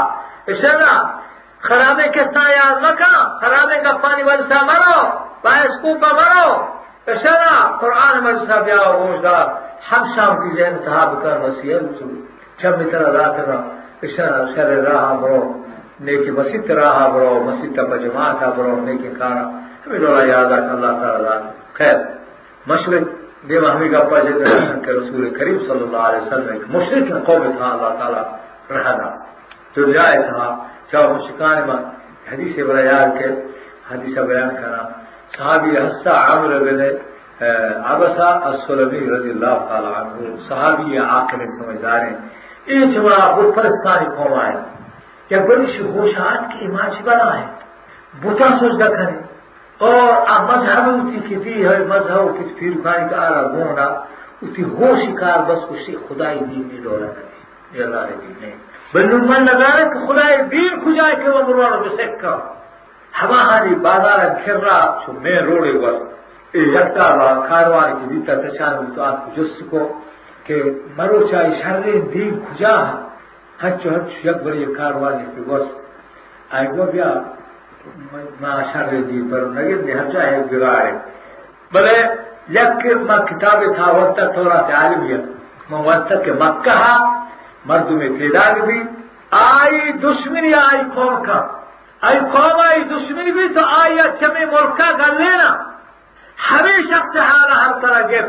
[0.47, 0.93] اشارہ
[1.67, 4.99] خرابے کے سا یاد مکا خرابے کا پانی ورسا مرو
[5.43, 6.49] باعث کو کا مرو
[7.13, 9.45] اشارہ قرآن مرسا بیا ہوش دار
[9.91, 12.01] ہمشا ان کی ذہن تھا بکر نصیحت
[12.61, 13.61] جب بھی طرح رات رہا
[14.03, 15.41] اشارہ شر راہ برو
[16.00, 19.44] نیکی مسیح راہ برو، مسیح کا جماعت برو، نیکی کارا۔
[19.86, 21.38] ہمیں لولا یاد آتا اللہ تعالیٰ
[21.72, 21.96] خیر،
[22.66, 23.02] مشرق
[23.44, 24.26] بے ہمیں کا پاس
[24.84, 28.24] کہ رسول کریم صلی اللہ علیہ وسلم ایک مشرق قوم تھا، اللہ تعالیٰ
[28.70, 29.08] رہنا
[29.76, 30.44] جو جائے تھا
[30.90, 31.82] چاہے مشکان میں
[32.32, 33.28] حدیث بیان کے،
[33.90, 34.82] حدیث بیان کرنا۔
[35.36, 36.80] صحابی ہستا عامر بن
[37.84, 42.16] عبسا السلمی رضی اللہ تعالیٰ عنہ۔ صحابی آخر سمجھدار ہیں۔
[42.66, 44.73] یہ چبڑا بت پرستانی قوم آئے۔
[45.28, 47.46] کہ بڑی شہوشات کی ماچ بنا ہے
[48.22, 49.20] بتا سوچتا کریں
[49.80, 53.86] اور مذہب اتی کتی ہے، مذہب کت پھر کھانے کا آرہ گونا
[54.42, 57.32] اتی ہو شکار بس کسی خدای دین میں ڈولا کرے۔
[57.72, 58.56] یہ اللہ دین نہیں
[58.94, 62.36] بلو من لگا رہے کہ خدای دین کھجائے کہ وہ مروڑا بسکا
[63.12, 65.96] ہما ہانی بازار پھر رہا چھو میں روڑے بس
[66.54, 69.80] اے یکتا با کاروان کی دیتا تچانے تو آت کو جس کو
[70.46, 70.62] کہ
[70.96, 71.80] مرو چاہی شر
[72.14, 73.13] دین کھجا ہچو
[73.58, 73.86] ہچ
[74.24, 75.66] یک بری کاروان کی بس
[76.50, 77.10] آئے گو بیا
[78.72, 80.92] شر دی پر نگر نے ہر چاہے بگاڑے
[81.72, 81.98] بلے
[82.50, 85.18] یک ما کتاب تھا وقت تھوڑا تعلیم یا
[85.70, 86.78] میں وقت کے مکہ
[87.66, 88.80] مرد میں پیدا بھی
[89.32, 91.40] آئی دشمنی آئی قوم کا
[92.02, 95.48] آئی قوم آئی دشمنی بھی تو آئی اچھا میں ملکہ کر لینا
[96.50, 98.28] ہمیں شخص حالا ہر طرح گر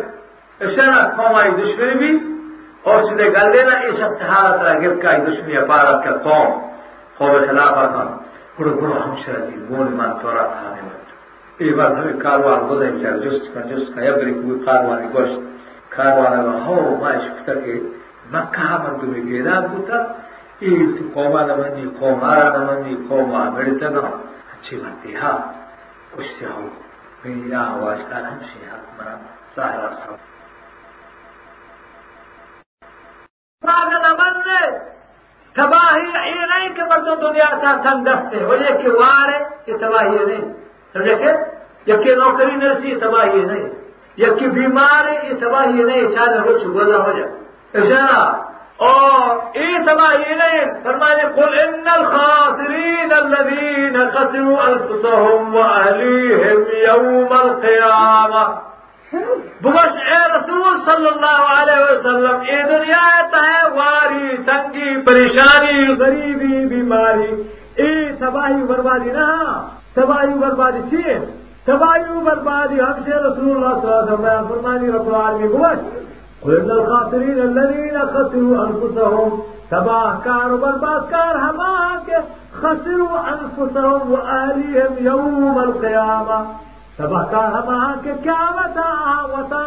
[0.62, 2.35] اشارہ قوم آئی دشمنی بھی
[2.85, 6.51] اور چلے گل لینا یہ شخص حالا طرح گر کا دشمنی عبارت کا قوم
[7.19, 8.05] قوم خلاف آتا
[8.59, 13.21] بڑو بڑو ہمشرا جی مول مان تورا کھانے مت یہ بات ہمیں کاروان گزر چل
[13.23, 15.39] جس کا جس کا یبری کوئی کاروان گوشت
[15.91, 17.69] کاروان ہو ماش تک
[18.33, 20.03] مکہ من تمہیں گیرا بوتا
[20.63, 24.07] یہ تو قوما نہ منی قومارا نہ منی قوما میرے نا
[24.53, 25.39] اچھی بات ہے ہاں
[26.11, 26.69] کچھ سے ہو
[27.25, 29.17] میری آواز کا ہم سے حق مرا
[33.64, 34.78] ظاہر صاحب نہ
[35.56, 39.78] تباہی یہ نہیں کہ مردوں دنیا تھا تنگست سے وہ یہ کہ وار ہے یہ
[39.78, 40.54] تباہی نہیں۔
[40.94, 41.30] سمجھے کہ
[41.86, 43.70] یا کہ نوکری نرسی تباہی نہیں۔
[44.18, 47.32] یا کہ بیمار ہے، یہ تباہی نہیں۔ چاہے کچھ گزا ہو جائے۔
[47.74, 48.42] اشارہ
[48.78, 58.75] اور یہ تباہی نہیں۔ فرمانے قل ان الخاسرین الذین خسروا انفسهم واهليهم يوم القيامه
[59.64, 67.32] بگش اے رسول صلی اللہ علیہ وسلم اے دنیا ہے واری تنگی پریشانی غریبی بیماری.
[67.84, 69.28] اے تباہی بربادی نا
[69.96, 71.18] تباہی بربادی چیئے
[71.66, 75.80] تباہی بربادی ہم سے رسول اللہ صلی اللہ علیہ وسلم فرمانی رب العالمین بگش
[76.44, 81.74] قلن الخاطرین الذین خسروا انفسهم تباہ کار و برباد کار ہما
[82.06, 82.18] کے
[82.60, 86.40] خسروا انفسهم و اہلیہم یوم القیامہ.
[86.98, 88.90] تبکار ہما کے کیا وتا
[89.32, 89.64] وتا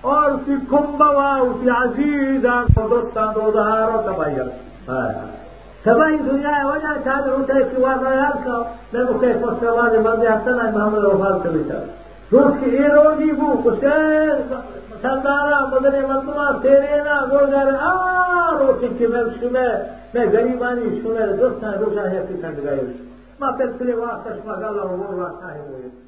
[0.00, 2.46] اور اسی کمبوا اسی عزیز
[2.90, 4.36] دوستان دو دہار و تباہی
[5.82, 8.56] تباہی دنیا ہے، وجہ چاہتے روٹے کی واضح یاد کا
[8.92, 11.84] میں وہ کہہ پس آواز مرد حسن ہے محمد وفاد کبھی چاہ
[12.32, 13.84] روز کی اے روزی بو کچھ
[15.02, 19.68] سردارا مدنی منتما تیرے نا گوڑ جا رہے آ روٹی کی میں شمے
[20.14, 22.82] میں غریبانی شمے دوستان روشا ہے کی سنگ گئے۔
[23.40, 26.07] ماں پھر پلے واسطہ شما گالا وہ واسطہ ہے وہ۔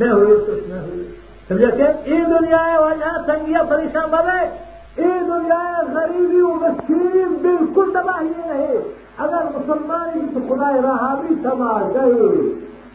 [0.00, 1.14] گالا میں ہوئی کچھ میں ہوئی
[1.48, 7.36] سمجھا کہ یہ دنیا ہے وجہ سنگیا پریشان بنے یہ دنیا ہے، غریبی و مسکین
[7.42, 8.78] بالکل تباہی رہے۔
[9.18, 12.38] اگر مسلمان کی تو خدا رہا بھی سماج گئے،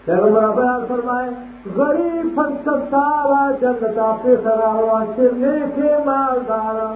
[0.06, 1.30] پیغمبر بیان فرمائے،
[1.76, 6.94] غریب فقط سارا جنتا پہ سرا ہوا چرنے کے مالدارا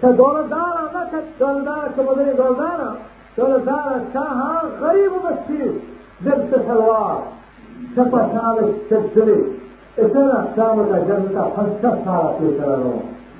[0.00, 2.92] کہ دولتدارا نہ کہ دولدار کے بدلے دولدارا
[3.36, 5.78] دولتدارا شاہاں، غریب مسکین،
[6.24, 7.41] دل سے سلوار
[7.96, 9.34] شپا سالک سلسلے
[10.04, 12.98] اتنا سالک جنتا پنچہ سالہ پیسرا رہا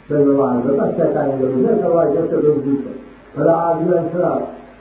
[0.08, 2.96] سلمان زبا شیطانی جنو نے سوا جنتا روزی سے
[3.34, 4.32] فلا آدھی انسرا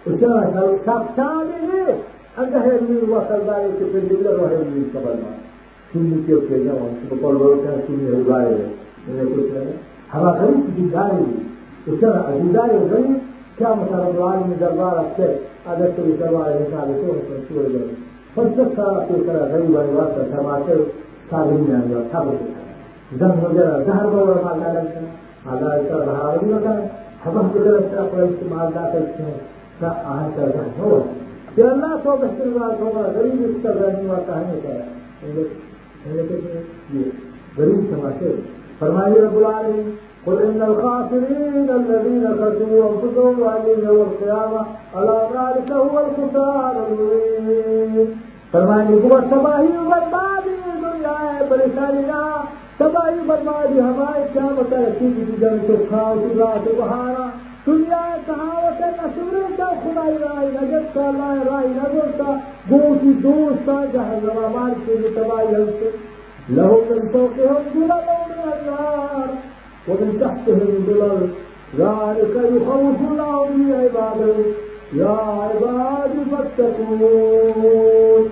[0.08, 1.86] اتنا شالک شاک سالے
[2.38, 5.38] انگہ ہے لیل وصل داری کے پھر دلے روحے لیل سبل ماں
[5.94, 8.54] سنی کے اوکے جاؤں سبقول بروکہ سنی ہو گائے
[9.08, 9.72] میں نے کچھ ہے
[10.14, 11.26] هما غريب جداري
[11.88, 13.18] وسمع جداري وغريب
[13.60, 16.96] كان مثلا العالم من دربار الشيخ هذا كل دربار الشيخ هذا
[17.50, 18.01] كله من
[18.36, 19.92] گئے پنچہ سال کے طرح غریب والی
[23.20, 25.06] زن وغیرہ، زہر وغیرہ مالدار لگتا ہے
[25.46, 26.88] مالدار اس طرح بہار نہیں ہوتا ہے
[27.26, 29.38] ہم ہم کی طرف سے اپنا استعمال کرتے ہیں؟
[29.80, 30.30] کا آہن
[32.82, 34.12] ہوگا، غریب اس کا رب
[40.26, 44.62] قل إن الخاسرين الذين خسروا أنفسهم وأهلهم يوم القيامة،
[44.96, 48.06] ألا ذلك هو الخسران المبين.
[48.52, 52.22] فرمائیے وہ تباہی بربادی دنیا ہے پریشانی نہ
[52.78, 57.28] تباہی بربادی ہمارے کیا بتا رکھی کی جن کو کھاؤ چلا تو بہارا
[57.68, 62.36] دنیا کہاوت ہے نسورے کا خدائی رائے نگر کا لائے رائے نگر کا
[62.72, 65.90] گو کی دوست کا جہاں مار کے لیے تباہی ہم سے۔
[66.50, 69.51] لہو من تو کے ہم دلا لو من النار
[69.92, 71.24] ومن تحتهم ظلل
[71.78, 74.38] ذلك يخوف العظيم به عباده.
[74.94, 78.24] يا عباد فاتقون.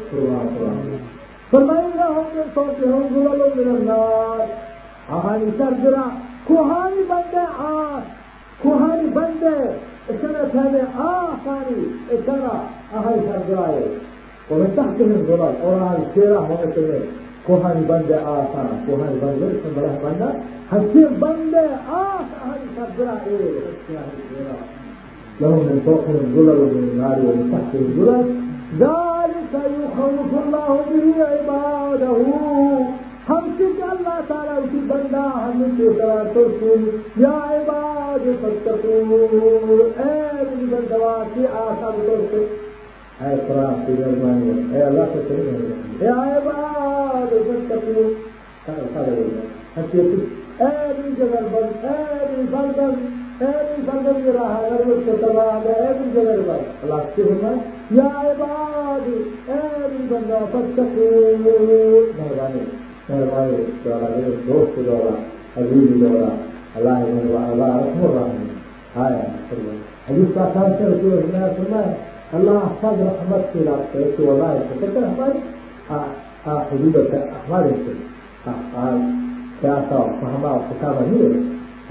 [1.52, 4.40] فمن لهم من فوقهم ظلل من النار.
[5.12, 6.12] أهل سرجرة
[6.50, 8.02] كهاني بندة آه
[8.64, 9.56] كهاني بندة
[10.10, 12.52] إسنا تاني آه ثاني إسنا
[12.94, 13.84] أهل سرجرة
[14.52, 17.02] ومن تحتهم ظلل أولا الشيرة ومن تحتهم
[17.50, 20.32] کے لیے کوہانی بندے آسان کوہانی بندے، اس میں بڑا بندہ
[20.76, 23.56] ہنسی بندے آس آہانی سرجرائے
[25.42, 28.32] لهم من فوقهم ظلل من النار ومن تحتهم ظلل
[28.80, 32.32] ذلك يخوف الله به عباده۔
[33.30, 39.22] ہم سے کہ اللہ تعالیٰ اسی بندہ ہم کے طرح ترسل۔ یا عباد فتقون،
[39.98, 42.69] اے میری بندوا کی آسان ترسل۔
[43.22, 45.84] اے قرآن کی مہربانی اے اللہ سے مہربانی۔
[50.60, 51.86] اے جگر بند
[53.42, 57.22] اے بندن کی راہ کو تباہ ہے۔ اللہ کی
[57.92, 58.34] یا
[60.10, 60.38] بندہ
[62.16, 62.64] مہربانی۔
[63.10, 65.16] مہربانی۔ دوارا میرے دوست دوارا
[65.62, 66.36] عزیز دوارا
[66.76, 68.48] اللہ اللہ رحم
[70.10, 71.94] حدیث کا سے اللہ نے فرمایا
[72.34, 75.34] الله أحساب رحمت في العرشيات وضعي فكرة أحوال
[75.92, 76.06] آه،
[76.48, 77.74] آه، حدود أحوال
[78.48, 79.00] أحوال آه،
[79.64, 81.36] كاسة وفهمة وكتابة نور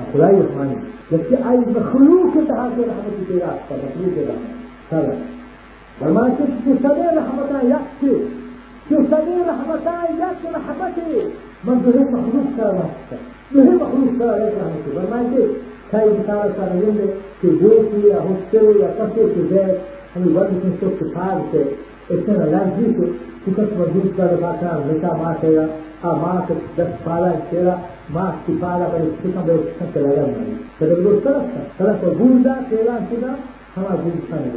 [0.08, 0.76] أخلاي رحماني
[1.12, 4.34] لكي أي مخلوق تعاطي رحمة في العرشة مخلوق ده
[4.90, 5.14] سلا
[6.02, 8.16] وما كنت تسمي رحمتها يأتي
[8.90, 11.28] تسمي رحمتها يأتي رحمتي
[11.64, 13.18] من ذهي مخلوق سلا رحمتها
[13.54, 15.50] ذهي مخلوق سلا رحمتي وما كنت
[15.92, 17.08] كاي مثال سلا يمي
[17.40, 19.78] في بيتي يا هوستل يا كفي في بيت
[20.16, 21.62] ہمیں ورد کی سب کے پھار سے
[22.14, 23.10] اتنے لازمی سے
[23.44, 25.66] کچھ مضبوط کا رفا کر نکا ماں کہا
[26.00, 27.76] a massa das palas era
[28.08, 30.42] mas ki pala ba ki ka ba ka ka la na
[30.78, 33.34] kada lo sarata sarata gunda ke la sina
[33.74, 34.50] hama gunda sa ne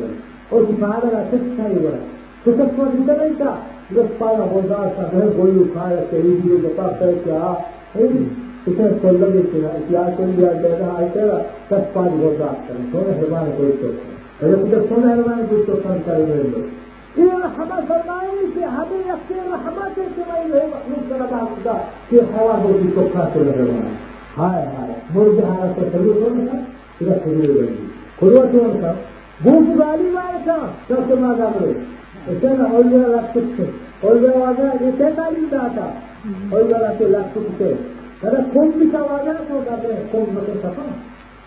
[0.52, 1.98] o ki pala la tek sa yi wala
[2.44, 3.58] to ta ko ni ta ta
[3.90, 7.08] lo pala ho da sa ne go yu ka ya ke ri di ta ta
[7.26, 7.42] kya
[7.98, 8.30] ei
[8.70, 9.58] ita ko la de ke
[9.90, 10.54] ya ko ya
[13.98, 14.11] da
[14.44, 16.62] رسول فرمائے کہ تو کر رہے
[17.16, 21.74] یہ رحمہ فرمائی کہ ہمیں اپنے رحمت سے میں یہ مخلوق کر ادا خدا
[22.10, 23.96] کہ ہوا ہو کی تو کھاتے رہے ہیں
[24.38, 26.60] ہائے ہائے مرد ہارا تو شروع ہو گیا
[26.98, 27.88] پھر شروع ہو گئی
[28.18, 28.94] خدا تو ان کا
[29.42, 31.74] بھوک والی وائے تھا سب سے مادا ہوئے
[32.28, 33.70] اسے نا اور یہ رکھ سکتے
[34.02, 35.90] اور یہ واضح یہ سے تعلیم داتا
[36.50, 37.74] اور یہ رکھ سکتے
[38.22, 40.90] کون بھی کا واضح تو کہتے ہیں خون مطلب سفا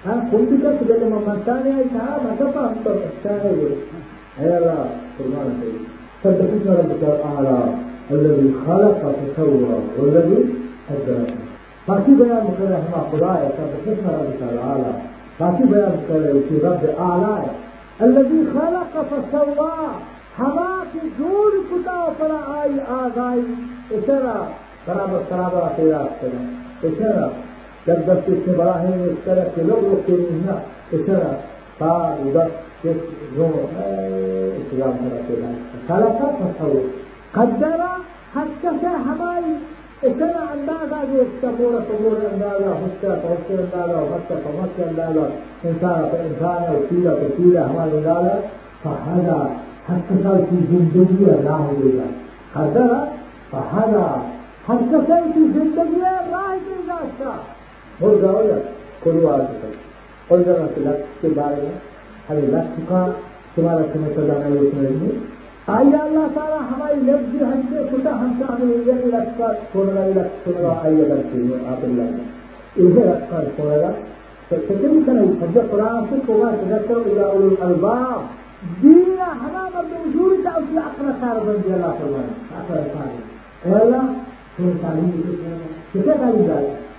[0.06, 3.76] நான் குறிப்பிட்டா சுதந்திரமா மத்தானியாயிட்டா மதப்பா அந்த பிரச்சனை ஒரு
[4.40, 4.74] هذا
[5.16, 5.82] قرآن الكريم
[6.22, 7.58] فالتفت ربك الأعلى
[8.10, 10.40] الذي خلق فسوى والذي
[10.88, 11.20] قدر
[11.88, 14.92] باقي بيان مكره مع قراية فالتفت ربك الأعلى
[15.40, 17.36] باقي بيان مكره في رب الأعلى
[18.00, 19.76] الذي خلق فسوى
[20.38, 23.42] حواك جور کتا پرا آئی آزائی
[23.96, 24.38] اترا
[24.86, 26.44] برابر برابر پیدا کرنا
[26.86, 27.26] اترا
[27.86, 30.58] دربست إبراهيم السلف لغوك منه
[30.92, 31.30] اتنا
[31.80, 32.96] قال ودرس
[33.38, 33.54] نور
[34.60, 35.54] اسلام رسول الله
[35.88, 36.84] خلقت تصور
[37.34, 37.80] قدر
[38.34, 38.68] حتى
[39.06, 39.44] هماي
[40.04, 45.16] اتنا انداز هذه الصبور صبور انداز حتى فحتى انداز وحتى فمتى انداز
[45.64, 48.26] انسان فانسان وسيله وسيله همان انداز
[48.84, 49.50] فهذا
[49.88, 52.10] حتى في زندگی راه دیگر
[52.54, 52.90] قدر
[53.52, 54.22] فهذا
[54.68, 54.98] حتى
[55.34, 56.00] في زندگی
[56.32, 57.53] راه دیگر
[58.01, 58.57] گا حضر فہذا ہر کسر کی زندگی راہ دے گا اس کا ہو جاؤ یا
[58.99, 59.67] کوئی آ سکتا
[60.27, 61.77] اور ذرا سے لفظ کے بارے میں
[62.29, 63.05] ارے لفظ کا
[63.55, 65.17] تمہارا سمجھ سزا نہیں اس میں نہیں
[65.67, 70.05] آئیے اللہ تعالیٰ ہماری لفظ ہم سے چھوٹا ہم سے ہمیں یہ لفظ کا چھوڑنا
[70.05, 72.23] یہ لفظ چھوڑنا آئیے اگر چاہیے آپ اللہ نے
[72.75, 73.91] یہ لفظ کا چھوڑے گا
[74.49, 76.97] تو کتنی کریں سب قرآن سے ہوگا تذکر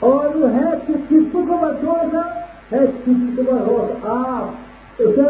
[0.00, 2.24] اور وہ ہے کہ کس کو بچو تھا
[2.72, 5.28] ہے کس کو ہو آپ اسے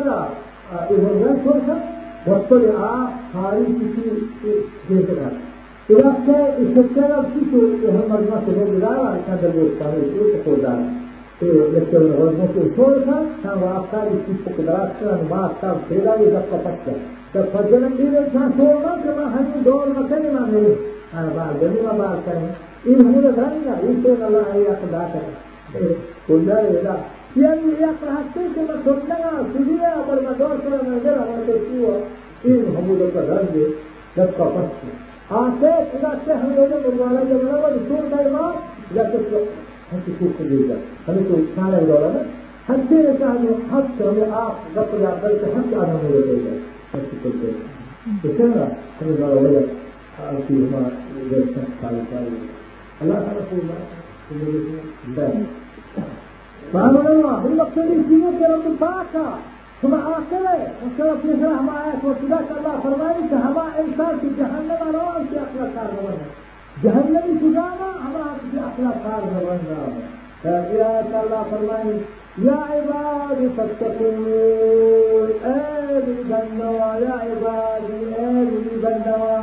[0.82, 1.74] چھوڑ سکتے
[2.26, 5.30] واطلع خارج في جهة
[5.88, 6.56] إذا كان
[11.40, 11.50] في
[14.46, 16.64] قدرات كان ما أفكار كذا يدقق
[39.92, 40.78] هر چیز کو دیگر
[41.08, 42.22] ہمیں تو اتنا لگ رہا ہے
[42.68, 46.12] ہر سے رہتا ہے ہر سے ہمیں آپ رب العبل سے ہر سے آدم ہو
[46.14, 46.54] رہے گا
[46.94, 48.68] ہر چیز کو دیگر تو کیا رہا
[49.00, 50.88] ہمیں بڑا ہو رہا آپ کی ہمارا
[51.30, 52.36] درشن کھائی کھائی
[53.00, 53.56] اللہ تعالیٰ کو
[55.06, 55.28] اللہ
[56.72, 59.26] فأمر الله بالمقصود في مكة رب الفاكة
[59.82, 60.54] ثم آخره.
[60.82, 63.32] وكانت يشرح معك وكذلك الله فرمانك
[63.78, 66.26] إنسان في جهنم أنا وأنت أخلاق هذا
[66.84, 69.92] جهنم تدانا في بأخلاق هذا الرجل.
[70.42, 70.88] فإلى
[71.24, 71.98] الله فرماني
[72.38, 78.50] يا عبادي فاتقون أهل بنوا يا عبادي أهل
[78.82, 79.42] بنوا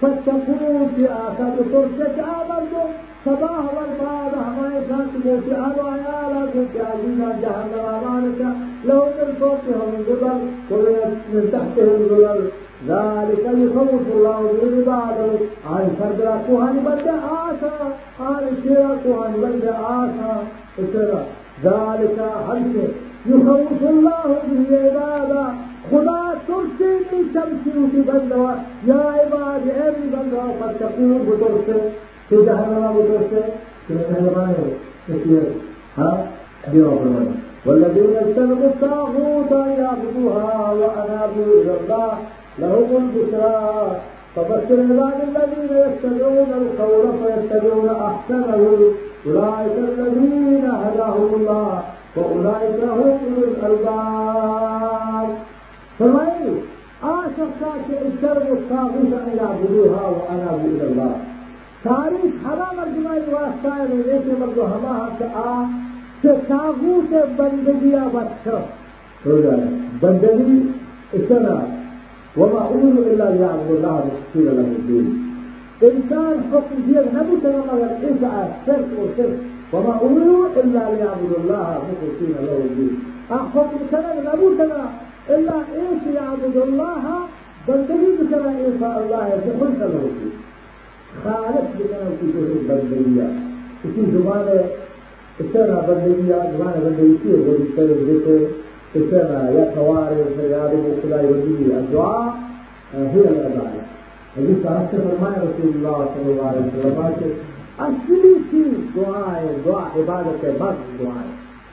[0.00, 2.88] فاتقون في آخر فرصة آمنوا.
[3.24, 6.56] صباح والبعض ما فاتقوا في أبا يا رب
[6.88, 7.84] عزيزا جهنم.
[7.94, 8.40] أمانك
[8.84, 12.50] لهم من فوقهم الظلل ومن تحتهم الظلل
[12.88, 15.38] ذلك يخوف الله من عباده
[15.70, 17.08] عن فردرا كوهان بند
[17.46, 17.74] آسا
[18.20, 20.32] عن شيرا كوهان بند آسا.
[20.78, 21.22] اترى
[21.64, 22.18] ذلك
[22.48, 22.90] حدث
[23.26, 25.46] يخوف الله به عباده
[25.90, 28.50] خدا ترسي من شمسي في بندوا
[28.86, 31.80] يا عبادي أبي بندوا فاتقوا بدرسه
[32.28, 33.44] في جهنم بدرسه
[33.88, 34.34] في جهنم
[35.98, 36.10] ها
[36.66, 42.12] اچھا، ہاں، والذين اجتنبوا الطاغوت يعبدوها وانابوا الى الله
[42.58, 43.96] لهم البشرى
[44.36, 48.62] فبشر عباد الذين يتبعون القول فيتبعون أحسنه.
[49.26, 51.82] أولئك الذين هداهم الله
[52.16, 55.28] وأولئك هم أولو الألباب.
[55.98, 56.60] فمن
[57.02, 61.14] آخر كاش الشرب الصاغيه إلى بلوها وأنا أعبد الله.
[61.84, 65.66] تاريخ حرام الجمال واسطة ليس مرضو هما حقا
[66.48, 68.58] تاغوت بندگی آباد شو.
[70.02, 70.56] بندگی
[71.14, 71.56] اسنا
[72.36, 75.06] وما أمروا إلا ليعبدوا الله مخلصين له الدين.
[75.88, 79.38] إنسان حكم دين النبي صلى الله عليه وسلم شرك وشرك.
[79.72, 82.94] وما أمروا إلا ليعبدوا الله مخلصين له الدين.
[83.36, 84.82] أحكم سنة النبي سنة
[85.34, 87.04] إلا إيش يعبد الله؟
[87.66, 90.28] بندگی بکنه ایسا الله که خود کنه اوکی
[91.24, 93.20] خالص بکنه اوکی که في
[93.84, 94.46] اسی زمان
[95.40, 96.22] استرا بندگی
[96.58, 97.86] زمان بندگی چیه ولی سر
[98.94, 102.34] كتابة يا قوارب وشياطين وكذا يوديه الدعاء
[102.94, 103.84] هي العبادة
[104.36, 107.12] الذي تعسف مع رسول الله صلى الله عليه وسلم قال
[107.80, 108.62] أصلي في
[108.96, 111.26] دعاء دعاء عبادة بس دعاء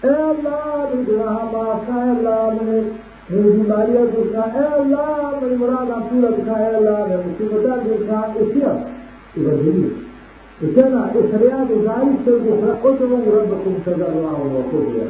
[0.04, 2.90] الله بدعاء ما الله من
[3.32, 8.72] بیماریاں دکھا اے اللہ میری مراد پورا دکھا اے اللہ میں مصیبتیں دکھا اسیا
[9.38, 9.88] ابراہیم
[10.68, 15.06] اسنا اسریا دزائی سے مخرقت من ربكم تدعوا وقولا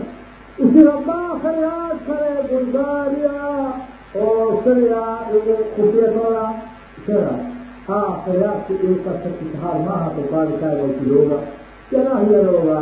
[0.58, 3.70] اسی ربا فریاد کرے گلزاریا
[4.22, 5.04] اور سریا
[5.76, 6.52] خفیت والا
[7.08, 7.36] چرا
[7.89, 11.41] ہاں فریاد کی ایک کا سچ ہار ماہ تو کار کا وہ کی ہوگا
[11.89, 12.82] کیا ہی ہوگا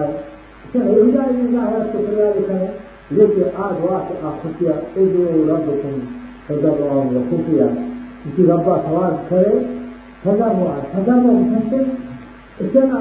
[0.73, 2.67] چرا ہدایت ہدایت تو فریاد کرے
[3.11, 5.99] لیکن آج واقع خفیہ ادعوا ربكم
[6.47, 7.65] تجرعوا وخفيا
[8.25, 9.59] اسی ربا سوال کرے
[10.23, 11.83] تجرعوا تجرعوا مسنتے
[12.61, 12.99] اتنا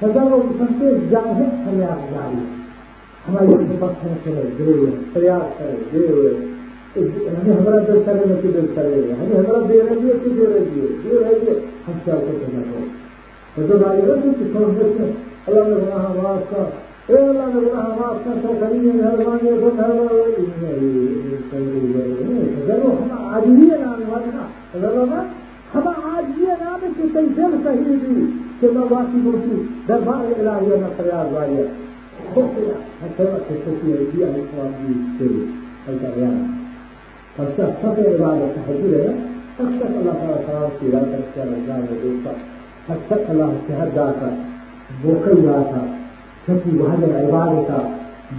[0.00, 2.59] تجرعوا مسنتے جاہد فریاد جاری۔
[3.25, 6.33] ہماری پتھر کرے گرے فریاد کرے گرے
[6.97, 10.81] ہمیں ہمارا دل کرے نہ دل کرے ہمیں ہمارا دے رہی ہے کہ دے رہی
[10.81, 12.83] ہے دے رہی ہے ہم کیا کرتے ہیں
[13.55, 15.11] تو جو بھائی رہے کہ چھوڑ دیتے
[15.47, 16.63] اللہ نے گناہ معاف کر
[17.07, 19.55] اے اللہ نے گناہ معاف کر تو کریے مہربانی ہے
[22.61, 25.17] ضرور ہم آج ہی نام والا ضرور
[25.73, 28.25] ہم آج یہ نام کی تیسر صحیح دی
[28.59, 31.63] کہ میں واقعی ہوتی دربار الہیہ میں فریاد والی
[32.36, 32.66] بطئ
[33.02, 35.46] حتى وقت التسمية عن الصلاة بالسير
[35.88, 36.48] الجريان
[37.38, 38.94] فالشهر تقي بعد التحجيل
[39.60, 42.34] أكثر الله تعالى صلاة في لا تكثر الجار والوسطى
[42.90, 44.32] أكثر الله اجتهاد ذاك
[45.04, 45.72] بوقي ذاك
[46.46, 47.90] تكي بهذا العبارة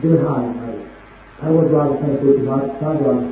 [0.04, 0.44] درها
[1.44, 3.24] هذا الجواب كان في الجواب كان جواب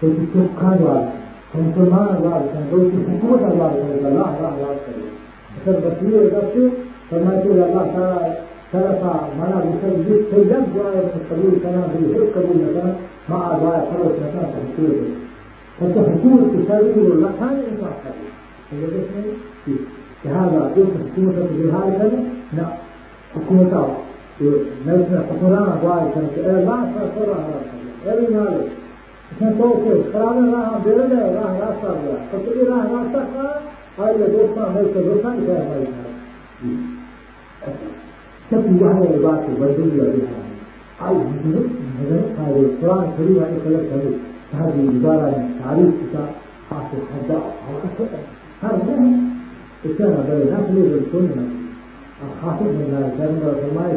[0.00, 1.08] في الكتب كان جواب
[1.54, 5.00] كان في ما جواب كان في الحكومة جواب كان الله الله الله كان
[5.66, 6.70] فالبصير يقول
[7.10, 8.45] فما يقول الله تعالى
[8.76, 12.92] سلطة معناه بيسوي سيدان جوايا من القبول كان في القبول مثلا
[13.28, 14.94] مع جوايا خلص مثلا تحصيل
[15.80, 17.78] فالتحصيل هل والمكان ان
[20.24, 22.20] هذا قلت حكومة هذا كذا
[22.56, 22.66] لا.
[23.34, 23.88] حكومة
[24.40, 27.54] إيه؟ نلسنا حكومة جوايا كانت إيه؟ لا تأثر على
[28.06, 28.68] هذا إلا مالك
[29.36, 31.96] عشان توصل خلانا راح بلده راح راح صار
[32.32, 33.60] فتقولي راح راح صار
[33.98, 35.86] هاي اللي دوسنا هاي كذا دوسنا كذا هاي
[38.50, 40.38] سب واحدة لبعض البدل وبها
[41.00, 41.62] أي مثلا
[42.38, 44.12] هذا القرآن الكريم هذه كلام
[44.52, 46.28] هذه عبارة عن تعريف كتاب
[46.70, 47.54] حاصل حداء
[48.62, 48.82] هذا
[49.98, 51.44] كان بل نقل بالسنة
[52.26, 53.96] الخاطب من الله كان فرمائے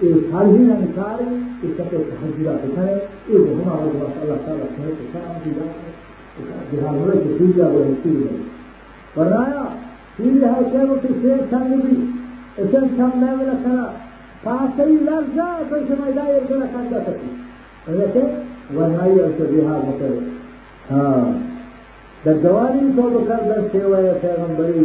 [0.00, 1.22] کہ صالحین انصار
[1.62, 2.92] اس کا تحجرات ہے
[3.28, 7.84] یہ ہمارا رب اللہ تعالی ہے کہ کام کی بات جہاں ہوئے کہ دنیا وہ
[7.84, 8.36] ہے
[9.14, 9.64] فرمایا
[10.18, 11.94] یہ ہے کہ وہ سے سامنے
[12.58, 13.64] عشان كمل لك
[14.44, 17.30] فاعطي لرجع فشما لا يرجع لك عند تكي
[17.88, 18.28] ولكن
[18.74, 20.20] والهي بها مثلا
[20.90, 21.34] ها
[22.26, 24.84] الدواني تو بكر در سیوا ہے پیغمبری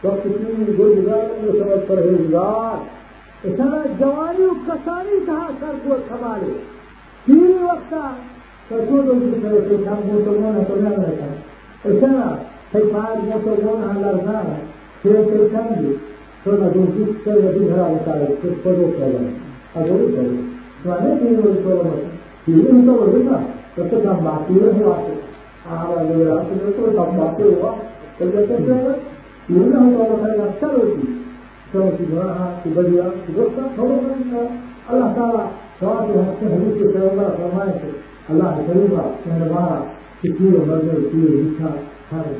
[0.00, 2.84] تو کتنی گزار میں سمجھ پرہیزگار
[3.48, 6.52] اتنا جوانی و کسانی کہا کر کو کمالے
[7.26, 8.10] تیری وقتا
[8.68, 11.32] تو تو لوگ کی طرف سے کام کو تو نہ رہتا
[11.84, 12.34] اتنا
[12.74, 13.38] ہے پاج میں
[15.02, 15.74] پھر پھر کم
[16.46, 19.34] sonra diyorsun şöyle bir herhalde tarihte soru sorulur.
[19.74, 20.24] Hazır mı?
[20.88, 22.00] Yani bir yıl sorulmaz.
[22.46, 23.40] Bir yıl sorulur da
[23.76, 25.18] yoksa tam bahsediyor mu artık?
[25.70, 27.74] Ağla böyle artık yoksa tam bahsediyor mu?
[28.20, 28.96] Öyle tekrar
[29.48, 31.10] yılın hatalarına yapsan olsun.
[31.72, 33.04] Sonra ki buna kibariya
[33.38, 34.40] yoksa sorulmazsa
[34.90, 37.88] Allah Teala Saat hakkı henüz ki sevda sermayesi
[38.30, 39.82] Allah seviva, sehrva,
[40.22, 41.68] fikir, mazur, fikir, hikâ,
[42.10, 42.38] tarif.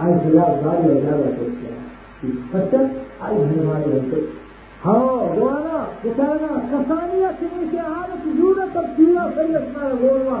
[0.00, 1.87] Ayrıca zâliye zâliye zâliye
[2.22, 2.74] فانت
[3.22, 4.20] عايز هذا
[4.84, 4.98] ها
[5.38, 6.40] وأنا وكان
[6.70, 10.40] كسانية كنيسة هذا تجونا تبديلا في الاسماء الغورما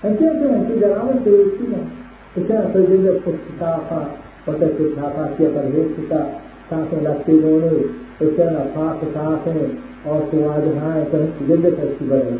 [0.00, 1.78] Entendem que característica
[2.34, 4.10] que tem a presença posticava,
[4.46, 6.38] posticava que a presença
[6.68, 7.68] ساتھ میں لگتے دونوں
[8.20, 9.66] اسے نفاق ساتھ ہیں
[10.04, 11.18] اور سواد ہاں تو
[11.48, 12.36] جلد ترقی بڑھے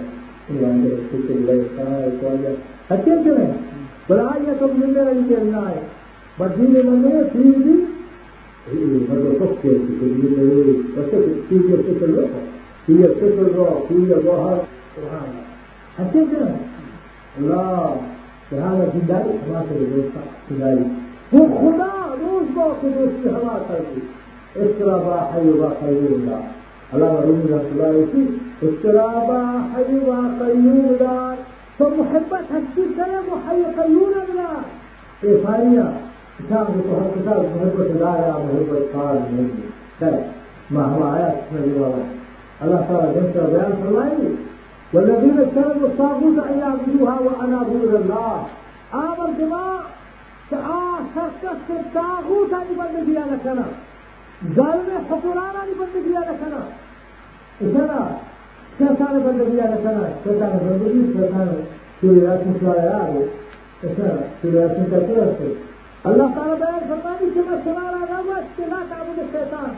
[0.49, 2.47] ایمان رسی کے لیے سائے کوئی
[2.89, 3.53] اچھے اچھے ہیں
[4.09, 5.81] بلائی یا سب ملنے رہی کہ اللہ ہے
[6.39, 7.77] بڑھنی میں بندے ہیں سیز بھی
[9.09, 12.47] مگر سب کے لیے میرے ویسے سیز سے چل رہا
[12.87, 15.39] سیز سے چل رہا سیز بہت سبحان
[15.99, 16.68] اچھے اچھے ہیں
[17.41, 17.91] لا
[18.53, 20.05] هذا في ذلك ما تريد
[20.49, 20.55] في
[21.35, 24.03] هو وخدا روز باطل استهلاك هذه
[24.57, 26.41] استرابا حيوا قيوم لا
[26.95, 27.13] الله.
[27.13, 28.29] مريم رسول الله إيه يقول
[28.63, 29.43] استرابا
[29.75, 31.35] حيوا قيوم لا
[31.79, 34.51] فمحبة هالشيء كلام وحي قيوم لا
[35.25, 35.93] إيفانيا
[36.39, 37.45] كتاب وهو كتاب.
[37.57, 39.65] محبة لا يا محبة قال مني.
[40.01, 40.25] كلام
[40.71, 41.95] ما هو آيات من الله
[42.63, 44.29] الله تعالى جنسة بيان فرمائي.
[44.93, 48.37] والذين اتخذوا الطاغوت أن يعبدوها وأنابوا إلى الله.
[48.95, 49.81] آمر جماعة
[51.15, 53.67] كسر الطاغوت أن يبندگی آنا کنا
[54.57, 56.61] ظالم حکران أن يبندگی آنا کنا
[57.61, 58.01] اتنا
[58.79, 61.49] شیطان بندگی آنا کنا شیطان بندگی شیطان
[62.01, 63.25] شریعت مشوائے آگو
[63.85, 64.11] اتنا
[64.43, 65.43] شریعت مشکل است
[66.09, 68.39] الله تعالى بيان فرماني كما سمع على نوى
[68.71, 69.73] لا تعبد الشيطان.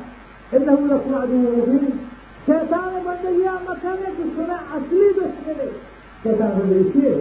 [0.57, 2.10] إنه لكم عدو مبين.
[2.46, 5.72] شیطان بندگی مکانے کی سنا اصلی دشمن
[6.24, 7.16] شیطان بندگی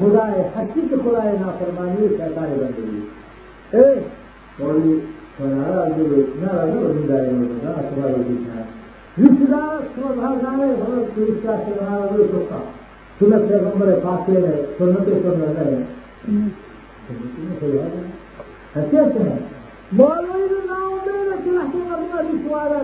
[0.00, 0.24] خدا
[0.56, 3.00] حقیق خدا نافرمانی شیطان بندگی
[3.72, 3.94] اے
[4.58, 4.98] مولی
[5.38, 6.06] سنارا جو
[6.40, 8.62] نارا جو زندہ ہے نا تمہارا دیکھنا
[9.16, 9.62] رشتہ
[9.94, 12.58] سبحان جانے ہم رشتہ سے ہمارا وہ سوچا
[13.20, 15.84] سنت پیغمبر پاک ہے سنت سنت ہے
[18.90, 19.38] کیسے ہیں
[19.92, 22.78] مولوی نام میں کہ ہم اپنا رشوارا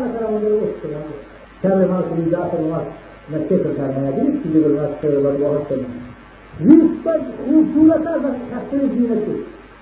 [1.63, 2.81] نہ کرو گے شر ما في داخل ما
[3.31, 5.71] نكتب كان هذه تجيب الناس في الوقت
[6.59, 9.35] يثبت خصوصيتها تحصيل دينته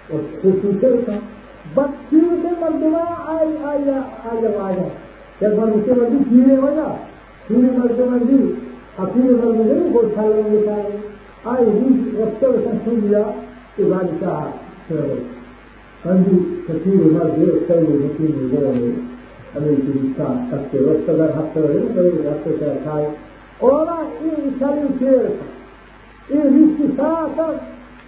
[0.09, 1.19] وخصوصيتها
[1.75, 3.03] بطير کے مردمہ
[3.33, 3.89] آئی آئی
[4.31, 4.83] آئی آئی
[5.41, 6.87] جب مردے مردی کیڑے ہو جا
[7.47, 8.39] کیڑے مرد مردی
[9.03, 10.81] اپنے مرد میں وہ کھال لیں گے
[11.51, 13.21] آئی بھی وقت وقت سن لیا
[13.75, 14.49] کہ بادشاہ
[16.03, 19.08] کندی کثیر مرد کئی مسلم گئے
[19.57, 23.11] americanista kapitalistelere haklarını böyle yaklaşarak sahip
[23.61, 25.25] ona insanın şiir
[26.29, 27.47] İhtisasa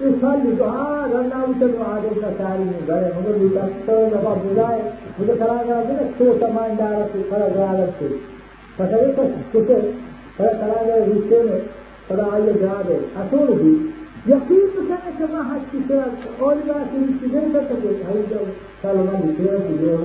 [0.01, 4.81] اصل دعا رنا اوت دعا دے ساری میں گئے مگر بھی تک تو نفع بلائے
[5.17, 8.07] مجھے کرا گیا دے تو سامان دار سے کرا گیا سے
[8.77, 9.79] پتہ ہے کسے
[10.37, 11.59] کرا کرا گیا رشتے میں
[12.07, 13.73] خدا آئیے جا دے اصول بھی
[14.31, 19.29] یقین تو کہنے کے وہاں کی کسی اور بات نہیں کر سکے بھائی جب سالمان
[19.29, 19.95] ہی دے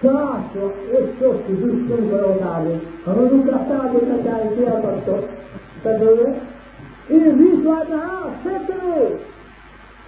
[0.00, 5.28] Kaasa esso si distrugge locale, hanno ricattato da tanti a fatto,
[5.82, 6.40] sapete?
[7.08, 9.34] Il Vishwana Setre!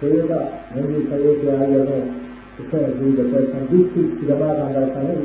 [0.00, 0.40] كيرا
[0.76, 1.98] نبي سيد يعلمه
[2.60, 5.16] اسمه جيدة فالسان جيكي سلما غانا سانه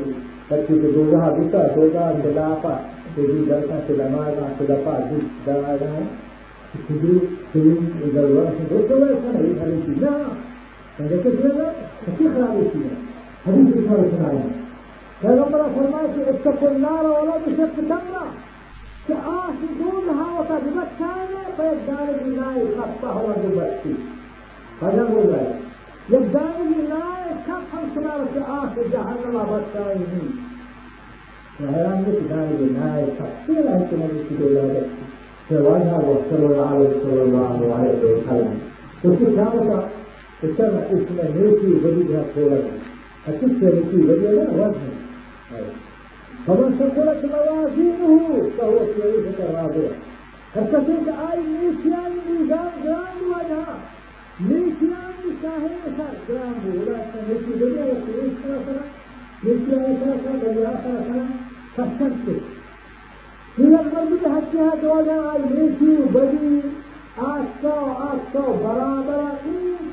[0.50, 2.74] لكي تدوغا بيكا دوغا ملافا
[3.16, 5.92] تجي درسا سلما غانا سلفا جيك دعانا
[6.88, 7.14] تجي
[7.52, 7.78] سلم
[8.14, 10.14] دوغا سنه دوغا سنه يخلي لا
[10.98, 11.68] فذلك لا
[12.06, 12.96] فكيف رأي فيها
[13.46, 14.50] حديث رسالة سنعيه
[15.22, 18.26] فلما فرماك اتقوا النار ولا بشق تمره
[19.08, 23.94] كآس دونها وقد مكان فيدار بالله خطه وجبته
[24.80, 25.56] فنموا ذلك
[26.10, 30.30] يبدأون الناس كفهم سلالة آخر جهنم والسائلين
[31.58, 34.88] فهيان يبدأون الناس تفصيلا كما يشتكي ذلك
[35.48, 38.58] فوالها وصلى الله عليه صلى الله عليه وسلم.
[39.04, 39.84] وفي كانت
[40.42, 42.64] تسمع اسم نيتي وجدها قولك
[43.28, 44.92] أتسمع نيتي وجدها وزن
[46.46, 49.90] فمن ثقلت موازينه فهو في عيشة راضية
[50.54, 53.76] فاستطيع أي نسيان ميزان جان وجهه
[54.40, 56.96] جرام وجهها نيتيان صاحب جرام ولا
[57.28, 58.46] نيتي وجدها وكيف
[59.44, 61.26] مثل أساسا بالآخرة
[61.76, 62.40] فاستمسك
[63.58, 66.60] من المرض حتى دوجا الميسي بدي
[67.16, 67.74] آسا
[68.08, 69.46] آسا برابر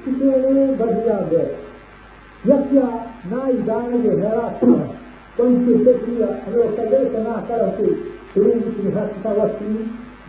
[0.05, 1.55] کتنے بدیا گئے۔
[2.45, 4.65] یکیا نائی دانے جو حیرات
[5.35, 7.93] کوئی کی تکیا ہمیں کدے سنا کر ہوتی۔
[8.33, 9.47] تیری کی حق تا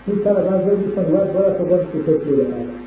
[0.04, 2.81] کی طرح غزل کی بڑا تو بند کی تکیا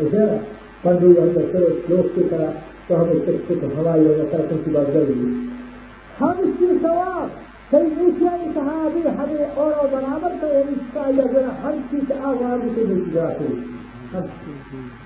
[0.00, 0.36] ہے۔ ایسا
[0.82, 2.50] پندو یہ کرے لوگ کی طرح
[2.86, 5.10] تو ہمیں تک تک ہوائی یا طرح کی بات کر
[6.20, 8.10] ہم اس کی ثواب کئی
[8.54, 13.44] صحابی ہمیں اور برابر کا اس کا یا ذرا ہر چیز آواز سے مل جاتے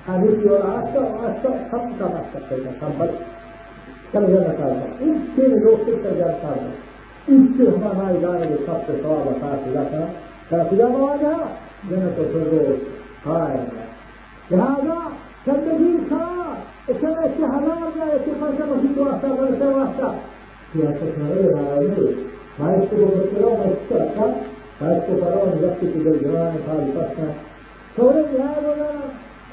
[0.09, 3.11] ہم اس کی اور آستا آستا سب کا بات کرتے ہیں، ہم بس
[4.12, 6.70] چل جانا چاہتا اس سے لوگ سے کر جاتا ہے
[7.26, 10.07] اس سے ہمارا ادارے کے سب سے سوال بتا دیا تھا۔
[10.49, 11.45] کیا خدا آواز ہے
[11.84, 12.82] میں نے تو پھر روز
[13.26, 13.59] ہائے
[14.55, 14.98] هذا
[15.46, 20.14] كالذي صار سنة شهران لا يتخلص في تواسع ولا تواسع
[20.74, 22.16] يا تكرير على يدي
[22.59, 24.34] ما يشتغل في الكلام السابق
[24.80, 27.32] ما يشتغل ما نفسه في الجوان قال بسنا
[27.96, 28.90] فولد هذا لا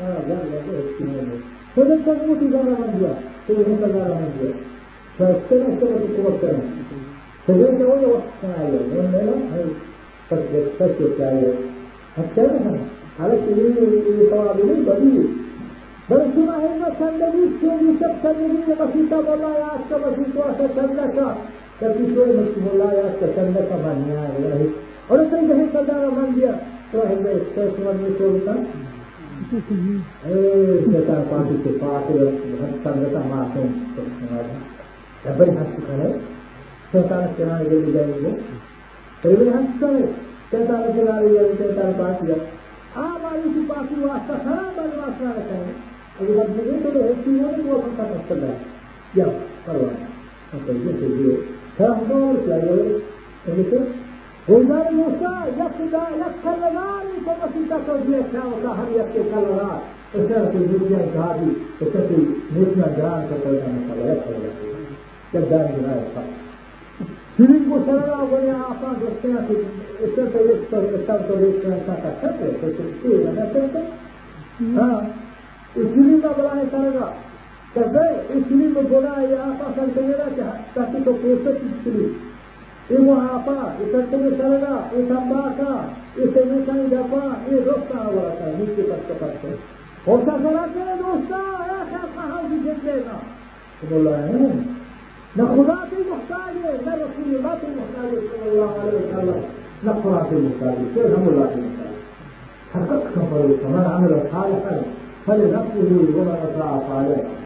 [0.02, 0.60] آه لا لا
[1.00, 1.40] لا
[1.76, 3.14] فلن تموت إذا لم يجوا
[3.48, 4.54] فلن إذا لم يجوا
[5.20, 6.62] فالسنة سنة قوة سنة
[7.48, 9.68] فلن هو وقت سنة يوم ولا هل
[10.30, 11.56] تسجد تسجد
[12.18, 13.28] حتى لها میں
[16.34, 20.24] سنا ہے نا سنڈویچ کے بھی سب سنڈوی نے مسیح بولا ہے، آج کا مسیح
[20.34, 21.34] تو آتا چندر کا
[21.80, 24.66] کبھی تو مسیح بولا ہے، آج کا چندر کا مان نہیں آیا ہے۔
[25.08, 26.52] اور اسے جو ہے سردارا مان دیا
[26.92, 28.54] تو ہے گئے تو سنا نہیں تو ہوتا
[31.08, 32.12] چار پانچ کے پاس
[32.84, 34.58] چندر کا مارتے ہیں تو سنا ہے
[35.26, 36.12] جب بھائی ہنس کر ہے
[36.92, 38.32] سرکار چلانے کے لیے جائیں گے۔
[39.22, 40.06] تو یہ ہنس کر ہے
[40.52, 42.30] چار چلا رہی ہے چار پانچ
[43.06, 45.48] ஆவாயுக்கு பாசி வாசகா பல்வாசாக
[46.20, 46.62] அது வந்து
[47.24, 48.50] சீனாவில் ஓசம் பண்ணல
[49.20, 49.28] யா
[49.68, 50.06] பரவாயில்ல
[50.56, 51.34] அப்போ இது சொல்லுது
[51.78, 53.70] فانظر إلى
[54.48, 59.82] وزار موسى يقضى يقل ذلك وسيلة توجيهك وكهر يقل كالرات
[60.14, 62.20] فسرت الدنيا الجهادي وتقي
[62.56, 64.56] موسى جهاد فقلنا مثلا يقل لك
[65.34, 66.49] كالدار جهاد فقط
[67.40, 69.56] شریف کو سر رہا ہو گیا آپ دیکھتے ہیں کہ
[70.00, 72.42] اتر پردیش پر اتر پردیش میں ایسا کا سب
[73.76, 73.84] ہے
[74.76, 75.00] ہاں
[75.76, 77.06] اسی کا بڑا ہے سر کا
[77.74, 82.08] کہتے اسی کو بولا ہے یہ آپ سر کہے گا کہ تاکہ تو پوسٹ اسلی
[82.90, 85.76] یہ وہ آپ اتر پردیش سر کا یہ سمبا کا
[86.18, 89.46] یہ سمیتا جاپا یہ روک کہاں ہو رہا تھا نیچے پر کے پاس
[90.08, 93.18] ہوتا سر آتے ہیں دوست ایسا کہاں بھی دیکھ لے گا؟
[93.90, 94.52] بولا ہے
[95.40, 98.20] للقضاة المحتاجة للرسولات المحتاجة.
[98.30, 99.42] صلى الله عليه وسلم.
[99.84, 100.86] للقضاة المحتاجة.
[100.96, 102.00] كيف هم الله المحتاجة؟
[102.74, 104.82] حققت طريقة من عمل صالحا.
[105.28, 107.40] فلنفسه ولا أطاع صالحا.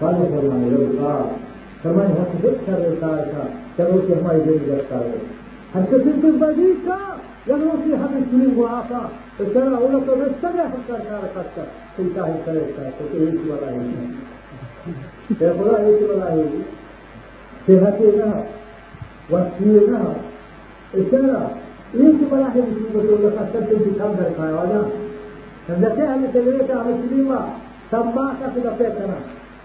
[0.00, 1.24] قال فرمان يلقى
[1.84, 3.32] فرمان هتذكر رقاك
[3.78, 5.12] تروك ما يجري رقاك
[5.74, 6.98] حتى تلك البديكة
[7.46, 11.66] يغلو فيها من سنين وعطا ترى أولا تستمع حتى شاركتك
[11.98, 13.90] تنتهي طريقك تتهيك ولا هيك
[15.40, 16.52] يقول لا هيك ولا هيك
[17.66, 18.44] صحتنا
[19.32, 20.02] وسينا
[20.94, 21.50] إشارة
[21.94, 24.80] إيش ملاحظ في رسول الله قد انتقام درقائي وانا
[25.70, 27.38] نزكي أهل سلوية أهل سليمة
[27.92, 29.18] سماك في لفيتنا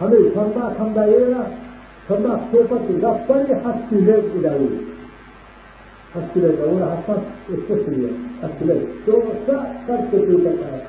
[0.00, 1.36] همه خنده خنده ایره
[2.08, 4.68] خنده صحبتی رفتنی هستی لیب ایدهو
[6.14, 7.20] هستی لیب اون حسن
[7.54, 8.10] استثنیه.
[8.42, 10.80] هستی لیب تو سا سر کسی بکنه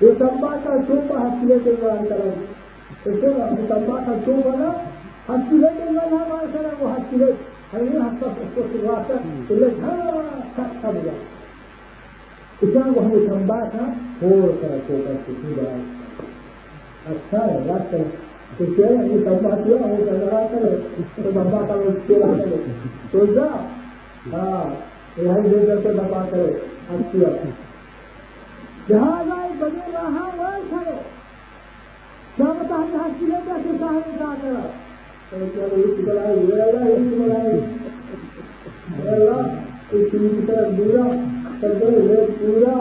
[0.00, 2.32] یہ إلى کا چوپا ہسلے کے لوگ کریں
[3.68, 4.70] سبا کا چوپا نا
[5.28, 7.30] ہسلے کے لوگ ہمارے سر وہ ہسلے
[7.72, 9.08] ہمیں ہفتہ اس کو شروعات
[10.82, 11.12] کر دیا
[12.60, 13.86] اس کو ہمیں سبا کا
[14.22, 15.95] ہو کر چوپا سیکھی جائے
[17.06, 18.10] اچھا ہے یاد کریں
[18.56, 21.74] کیونکہ ہے کہ اللہ کرے اس کو بابا کا
[23.10, 23.46] تو جا
[24.32, 24.64] ہاں
[25.16, 26.50] دے کر بابا کرے
[26.90, 27.50] اچھی اچھی
[28.88, 30.96] جہاں جائے بنے رہا وہ کرے
[32.36, 34.64] کیا بتا یہاں کلے کیسے صاحب کا کرا
[39.92, 41.06] اس کی طرف دورا
[41.60, 42.74] پورا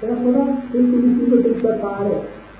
[0.00, 2.20] خدا اس کی طرف پار ہے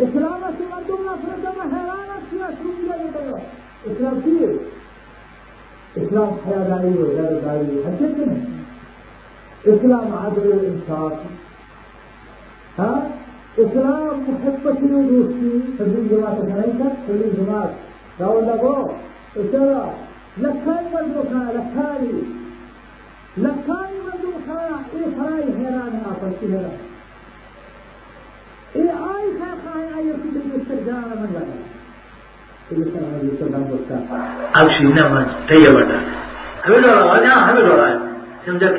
[0.00, 3.42] اسلامت مردم نفرتم حیران است یا سوریه میبره
[3.90, 4.50] اسلام چیه
[5.96, 8.36] اسلام حیاداری و غیرداری حقیقی نه
[9.66, 11.12] اسلام عدل الإنصاف
[12.78, 13.02] ها؟
[13.58, 17.70] اسلام محبتی و دوستی جماعة جماعت کنیم جماعة تبدیل جماعت
[18.18, 18.90] داول دبو
[19.36, 19.84] اترا
[20.38, 22.08] لکای مردم خواهد لکای
[23.36, 25.92] لکای مردم خواهد این خواهی حیران
[28.76, 28.82] اي
[29.40, 31.70] خاخاي اي يرفض المستدام من ولا
[34.60, 35.14] අවශ්‍ය නම
[35.48, 35.90] තේවද
[36.64, 37.96] හැමදෝරවලා හැමදෝරයි
[38.44, 38.78] සම්දක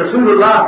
[0.00, 0.54] رسول الله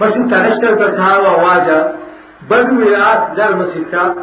[0.00, 1.94] بس انت نشتر تنشر كسهاوة واجا
[2.50, 4.14] بدو يعاد دار مسجد كا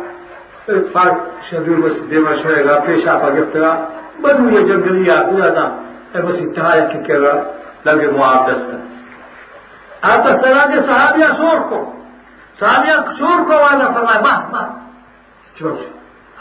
[0.93, 1.17] فاق
[1.51, 3.87] شدو مسجد ديما شوية غا فيشا فاقفتها
[4.23, 5.71] بدو يجنجلية اولا دا
[6.15, 7.45] مسجد تهاية كيكرا
[7.85, 8.79] لغي معاب دستا
[10.03, 11.79] آتا سلام دي صحابيا سوركو
[12.59, 14.63] صحابيا سوركو وأنا فرمائي ما ما
[15.59, 15.79] چوش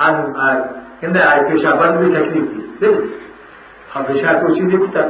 [0.01, 0.65] أنا آئي
[1.03, 3.01] آدم آئے ہندے آئے پیشا بند بھی تکلیف دی دیکھ
[3.95, 5.07] ہاں پیشا کوئی چیزیں کتا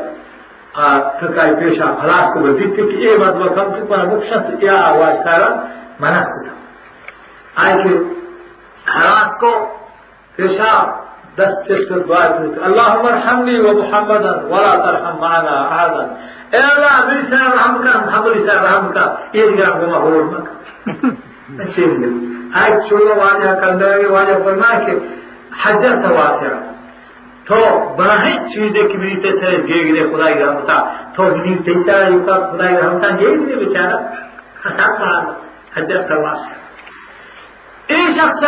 [1.20, 5.48] تکای پیشا خلاص کو دیکھتے کہ اے بات وقت پر مقصد یا آواز کارا
[6.00, 6.52] منع کتا
[7.64, 7.98] آئے کہ
[8.86, 9.52] خلاص کو
[10.38, 10.72] پیشا
[11.36, 16.02] دس چشت دعا کرتے اللہم ارحمنی و محمدا ولا ترحم معنا احدا
[16.50, 21.10] اے اللہ میری سر رحم کا محمد سر رحم کا یہ دیگر گما ہو مکہ
[21.58, 21.86] اچھے
[22.60, 24.98] آئے چھوڑو واجہ کندر واجہ فرمائے کہ
[25.64, 26.58] حجر تواسرہ
[27.44, 27.56] تو
[27.96, 32.66] براہی چیزیں کی میری تیسرے گے گرے خدا کی رحمتا۔ تو میری تیسرا یوکا خدا
[32.68, 33.96] کی رحمتا یہ گرے بیچارہ۔
[34.66, 35.34] حساب پڑا
[35.76, 36.38] حجر تواس
[37.86, 38.44] اے شخص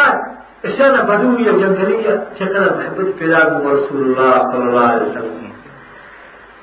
[0.63, 5.07] اسے نہ بدو یا جنگلی یا چکر محبت پیدا کو رسول اللہ صلی اللہ علیہ
[5.07, 5.43] وسلم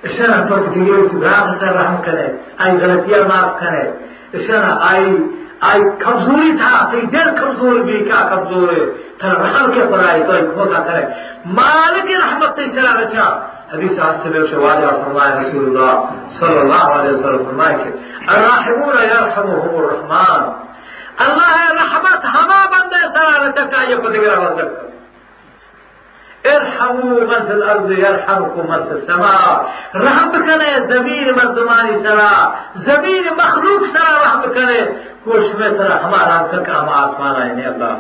[0.04, 2.28] اسے نہ تو کہ گراہ سے رحم کرے،
[2.58, 3.90] آئی غلطیاں معاف کرے۔
[4.32, 5.18] اسے نہ آئی
[5.63, 8.85] آئی کمزوری تھا تیری دل کمزور بھی کیا کمزور ہے
[9.19, 11.05] تھا رحم کے پر آئی تو ایک موقع کرے
[11.59, 13.27] مالک رحمت تے سرا رچا
[13.73, 15.95] حدیث آج سے بے واجہ فرمائے رسول اللہ
[16.39, 17.91] صلی اللہ علیہ وسلم فرمائے کہ
[18.29, 20.53] الراحمون یرحمهم الرحمن
[21.25, 24.83] اللہ رحمت ہما بندے سرا رچا کا یہ پتگرہ وزک
[26.46, 29.64] ارحموا من في الارض يرحمكم من في السماء.
[29.96, 32.34] رحم کرے زمین مردمانی سرا.
[32.76, 34.80] زمین مخلوق سرا رحم کرے
[35.24, 37.96] کوش میں سرا ہمارا کا ہم آسمان آئے اللہ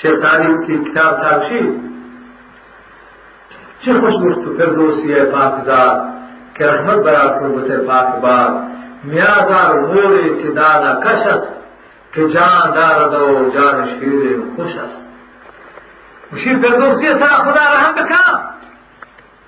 [0.00, 1.62] شیخ ساری کی کتاب تھا اسی
[3.84, 5.96] چه خوش گفت فردوسی پاکزاد
[6.54, 8.52] کہ رحمت برا قربت پاک باد.
[9.04, 11.48] میازار موری که دادا کش است
[12.14, 15.11] که جان دارد و جان شیر خوش است
[16.32, 18.54] وشي فردوسي تا خدا رحم بكا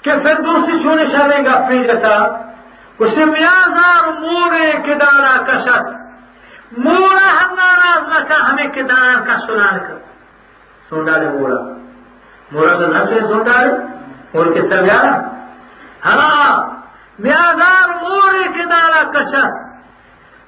[0.03, 2.45] كيف فردوسي شو نشانين قفين لتا
[3.01, 5.87] وشي ميازار موري كدارا كشت
[6.77, 9.99] مورا هم ناراض نكا همي كدارا كشتنا نكا
[10.91, 11.77] سوندار مورا
[12.53, 13.79] مورا تا نفسي سوندار؟
[14.35, 15.15] مورا كسر بيارا
[16.03, 16.69] هلا
[17.19, 19.64] ميازار موري كدارا كشت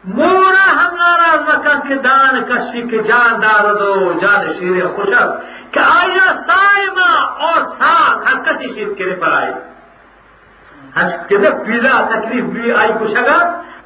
[0.05, 5.79] مورا ہم ناراض مکن کے دان کشی کے جان دار دو جان شیر خوشک کہ
[5.79, 7.11] آیا سائما
[7.47, 9.53] اور ساتھ ہر کسی شیر کے پر آئی
[10.97, 13.39] ہر کدھر پیلا تکلیف بھی آئی کشگا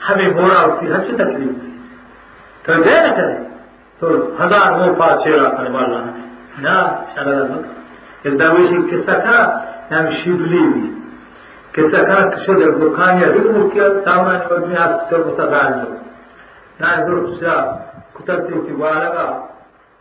[0.08, 1.70] ہمیں مورا ہوتی ہر تکلیف بھی
[2.62, 3.36] تو دے نہ کرے۔
[4.00, 4.06] تو
[4.40, 6.00] ہزار منہ پا چیرا کرنے والا
[6.58, 6.76] نہ
[7.14, 7.50] شرط
[8.22, 9.44] ایک درویشی قصہ کرا
[9.90, 10.99] نام شبلی بھی۔
[11.74, 15.90] قصہ کرا کشو در دکان یا رکمو کیا تامان ودنی آس سر متدار جو
[16.80, 17.54] نام گروپ سا
[18.14, 19.26] کترتی کی بالگا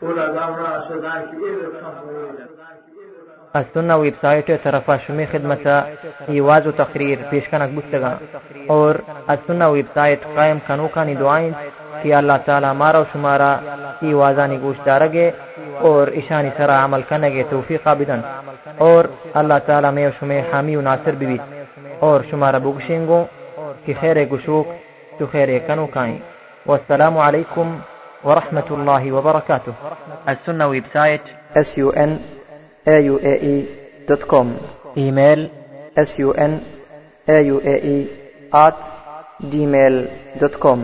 [0.02, 2.50] اولا دامنا شدان کی ایر رکھم
[3.54, 5.68] السنة ويب سايت طرفا شمی خدمت
[6.28, 8.14] ایواز و تقریر پیشکنک بستگا
[8.68, 8.96] اور
[9.28, 11.52] از السنة ویب سائٹ قائم کنوکانی دعائیں
[12.04, 13.56] کہ اللہ تعالی مارا و شمارا
[14.02, 15.30] ایوازانی گوش دارگے
[15.88, 18.22] اور اشانی سرا عمل کنگے توفیق بدن
[18.78, 21.59] اور اللہ تعالی میں و شمی حامی و ناصر بیویت
[22.00, 23.22] اور شمارا بوگشنگو
[23.86, 24.68] کی خیر گشوک
[25.18, 26.20] تو خیر کنو کائیں
[26.66, 27.68] والسلام علیکم
[28.24, 29.74] ورحمة الله وبركاته
[30.28, 31.22] السنة website
[32.88, 34.48] sunaauae.com
[34.98, 35.50] email
[37.28, 38.08] e
[38.52, 38.78] at
[39.52, 39.96] gmail
[40.40, 40.80] dot com.